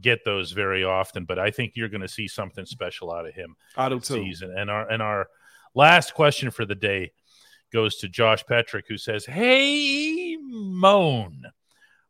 [0.00, 3.34] get those very often, but I think you're going to see something special out of
[3.34, 4.52] him Out of season.
[4.56, 5.28] And our and our
[5.74, 7.12] last question for the day
[7.72, 11.44] goes to Josh Petrick, who says, "Hey, Moan,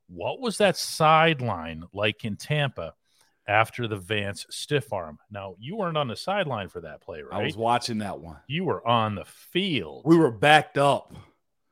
[0.09, 2.95] what was that sideline like in Tampa
[3.47, 5.19] after the Vance stiff arm?
[5.31, 7.41] Now you weren't on the sideline for that play, right?
[7.41, 8.37] I was watching that one.
[8.47, 10.03] you were on the field.
[10.05, 11.13] We were backed up.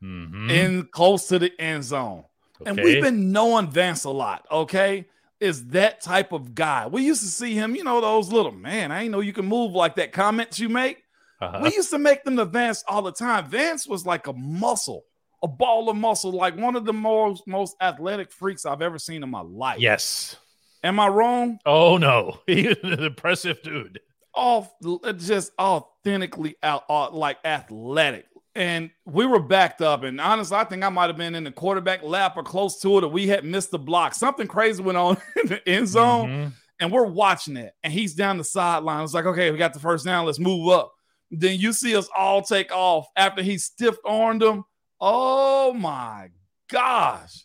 [0.03, 0.51] Mhm.
[0.51, 2.25] in close to the end zone.
[2.67, 5.07] And we've been knowing Vance a lot, okay?
[5.39, 6.89] Is that type of guy.
[6.89, 9.47] We used to see him, you know, those little man, I ain't know you can
[9.47, 11.05] move like that comments you make.
[11.41, 11.61] Uh-huh.
[11.63, 13.47] We used to make them to Vance all the time.
[13.49, 15.05] Vance was like a muscle,
[15.43, 19.23] a ball of muscle, like one of the most most athletic freaks I've ever seen
[19.23, 19.79] in my life.
[19.81, 20.37] yes.
[20.83, 21.59] Am I wrong?
[21.65, 24.01] Oh no, he's an impressive dude.
[24.35, 24.73] Off
[25.19, 28.27] just authentically out uh, like athletic.
[28.55, 30.03] And we were backed up.
[30.03, 32.99] And honestly, I think I might have been in the quarterback lap or close to
[32.99, 34.15] it, or we had missed the block.
[34.15, 36.29] Something crazy went on in the end zone.
[36.29, 36.53] Mhm.
[36.81, 37.73] And we're watching it.
[37.83, 39.05] And he's down the sideline.
[39.05, 40.27] It's like, okay, we got the first down.
[40.27, 40.93] Let's move up.
[41.31, 44.65] Then you see us all take off after he stiff armed them.
[45.01, 46.29] Oh my
[46.71, 47.45] gosh.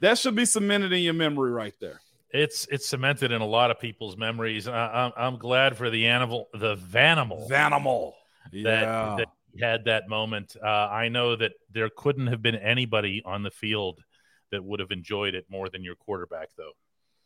[0.00, 2.00] That should be cemented in your memory right there.
[2.36, 4.68] It's it's cemented in a lot of people's memories.
[4.68, 7.48] I, I'm I'm glad for the animal, the Vanimal.
[7.48, 8.12] Vanimal.
[8.52, 10.56] that, that he had that moment.
[10.62, 14.02] Uh, I know that there couldn't have been anybody on the field
[14.50, 16.72] that would have enjoyed it more than your quarterback, though,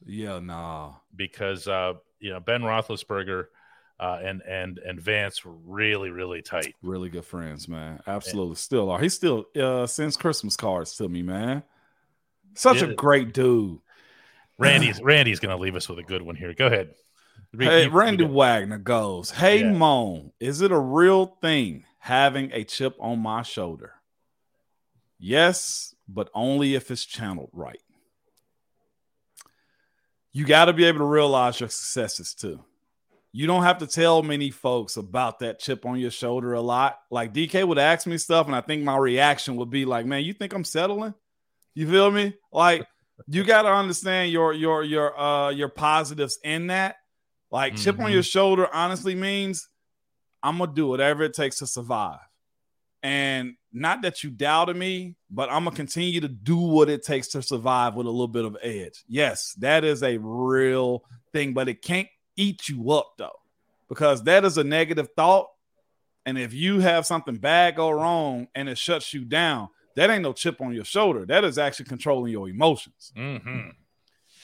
[0.06, 0.94] yeah, nah.
[1.14, 3.46] because uh, you know Ben Roethlisberger
[3.98, 6.74] uh, and and and Vance were really really tight.
[6.82, 8.00] Really good friends, man.
[8.06, 8.56] Absolutely.
[8.56, 9.00] Still are.
[9.00, 11.62] He still uh sends Christmas cards to me, man.
[12.54, 13.78] Such a great dude.
[14.61, 16.54] Randy's Randy's going to leave us with a good one here.
[16.54, 16.94] Go ahead.
[17.58, 19.72] Hey, Randy Wagner goes, Hey Yeah.
[19.72, 23.94] Moan, is it a real thing having a chip on my shoulder?
[25.18, 27.80] Yes, but only if it's channeled right.
[30.32, 32.64] you got to be able to realize your successes too.
[33.32, 36.98] You don't have to tell many folks about that chip on your shoulder a lot.
[37.11, 40.24] Like DK would ask me stuff, and I think my reaction would be like, "Man,
[40.24, 41.14] you think I'm settling?"
[41.74, 42.34] You feel me?
[42.52, 42.86] Like
[43.28, 46.96] you got to understand your your your uh your positives in that.
[47.50, 47.82] Like mm-hmm.
[47.82, 49.68] chip on your shoulder honestly means
[50.42, 52.20] I'm gonna do whatever it takes to survive.
[53.02, 57.28] And not that you doubted me, but I'm gonna continue to do what it takes
[57.28, 59.04] to survive with a little bit of edge.
[59.08, 63.38] Yes, that is a real thing, but it can't eat you up though,
[63.88, 65.48] because that is a negative thought.
[66.26, 70.22] And if you have something bad go wrong and it shuts you down, that ain't
[70.22, 71.26] no chip on your shoulder.
[71.26, 73.12] That is actually controlling your emotions.
[73.16, 73.70] Mm-hmm.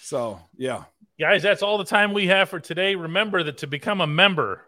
[0.03, 0.85] So, yeah.
[1.19, 2.95] Guys, that's all the time we have for today.
[2.95, 4.63] Remember that to become a member,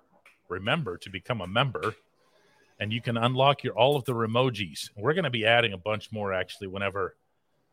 [0.49, 1.95] remember to become a member,
[2.81, 4.91] and you can unlock your all of the emojis.
[4.97, 7.17] We're going to be adding a bunch more actually whenever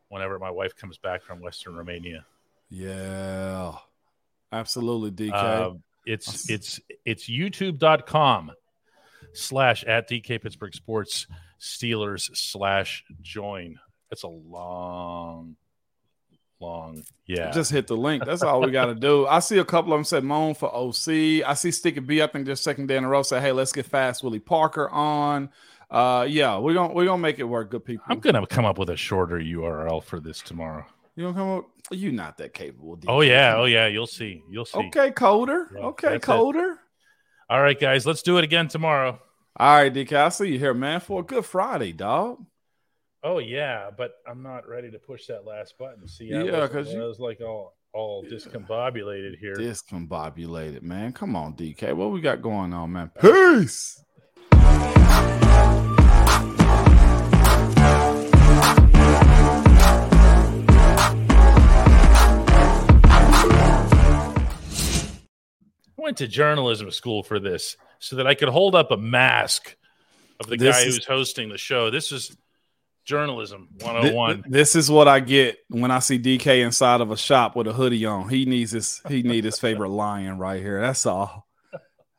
[0.10, 2.26] whenever my wife comes back from Western Romania.
[2.70, 3.74] Yeah.
[4.52, 5.34] Absolutely, DK.
[5.34, 5.72] Uh,
[6.06, 8.52] it's it's it's youtube.com
[9.34, 11.28] slash at DK Pittsburgh Sports
[11.60, 13.80] Steelers slash join.
[14.10, 15.56] That's a long,
[16.60, 17.52] long, yeah.
[17.52, 18.24] Just hit the link.
[18.26, 19.26] That's all we got to do.
[19.26, 21.44] I see a couple of them said moan for OC.
[21.46, 22.22] I see Sticky B.
[22.22, 24.90] I think just second day in a row say, hey, let's get fast Willie Parker
[24.90, 25.50] on.
[25.90, 28.06] Uh, yeah, we're gonna we're gonna make it work, good people.
[28.10, 30.86] I'm gonna come up with a shorter URL for this tomorrow.
[31.16, 31.66] You gonna come up?
[31.92, 33.00] You're not that capable.
[33.08, 33.88] Oh yeah, oh yeah.
[33.88, 34.44] You'll see.
[34.50, 34.80] You'll see.
[34.80, 35.68] Okay, coder.
[35.74, 36.74] Yeah, okay, coder.
[36.74, 36.80] It.
[37.50, 38.06] All right, guys.
[38.06, 39.20] Let's do it again tomorrow.
[39.58, 40.14] All right, DK.
[40.14, 42.46] I'll see you here, man, for a good Friday, dog.
[43.24, 46.08] Oh yeah, but I'm not ready to push that last button.
[46.08, 49.56] See, I yeah, because you was like all all discombobulated here.
[49.56, 51.14] Discombobulated, man.
[51.14, 51.94] Come on, DK.
[51.96, 53.12] What we got going on, man?
[53.20, 54.04] Peace.
[65.98, 69.76] went to journalism school for this so that I could hold up a mask
[70.40, 71.90] of the this guy is, who's hosting the show.
[71.90, 72.36] This is
[73.06, 74.44] journalism 101.
[74.48, 77.68] This, this is what I get when I see DK inside of a shop with
[77.68, 78.30] a hoodie on.
[78.30, 80.82] He needs his he need his favorite lion right here.
[80.82, 81.48] That's all.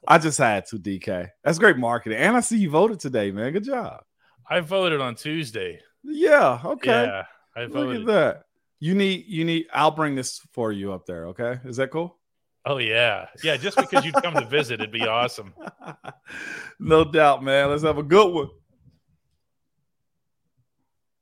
[0.09, 1.31] I just had to DK.
[1.43, 2.19] That's great marketing.
[2.19, 3.53] And I see you voted today, man.
[3.53, 4.03] Good job.
[4.49, 5.81] I voted on Tuesday.
[6.05, 7.05] Yeah, okay.
[7.05, 7.25] Yeah,
[7.57, 8.03] I voted.
[8.03, 8.43] Look at that.
[8.79, 11.59] You need you need I'll bring this for you up there, okay?
[11.65, 12.16] Is that cool?
[12.67, 13.57] Oh yeah, yeah.
[13.57, 15.55] Just because you'd come to visit, it'd be awesome.
[16.81, 17.71] no doubt, man.
[17.71, 18.49] Let's have a good one.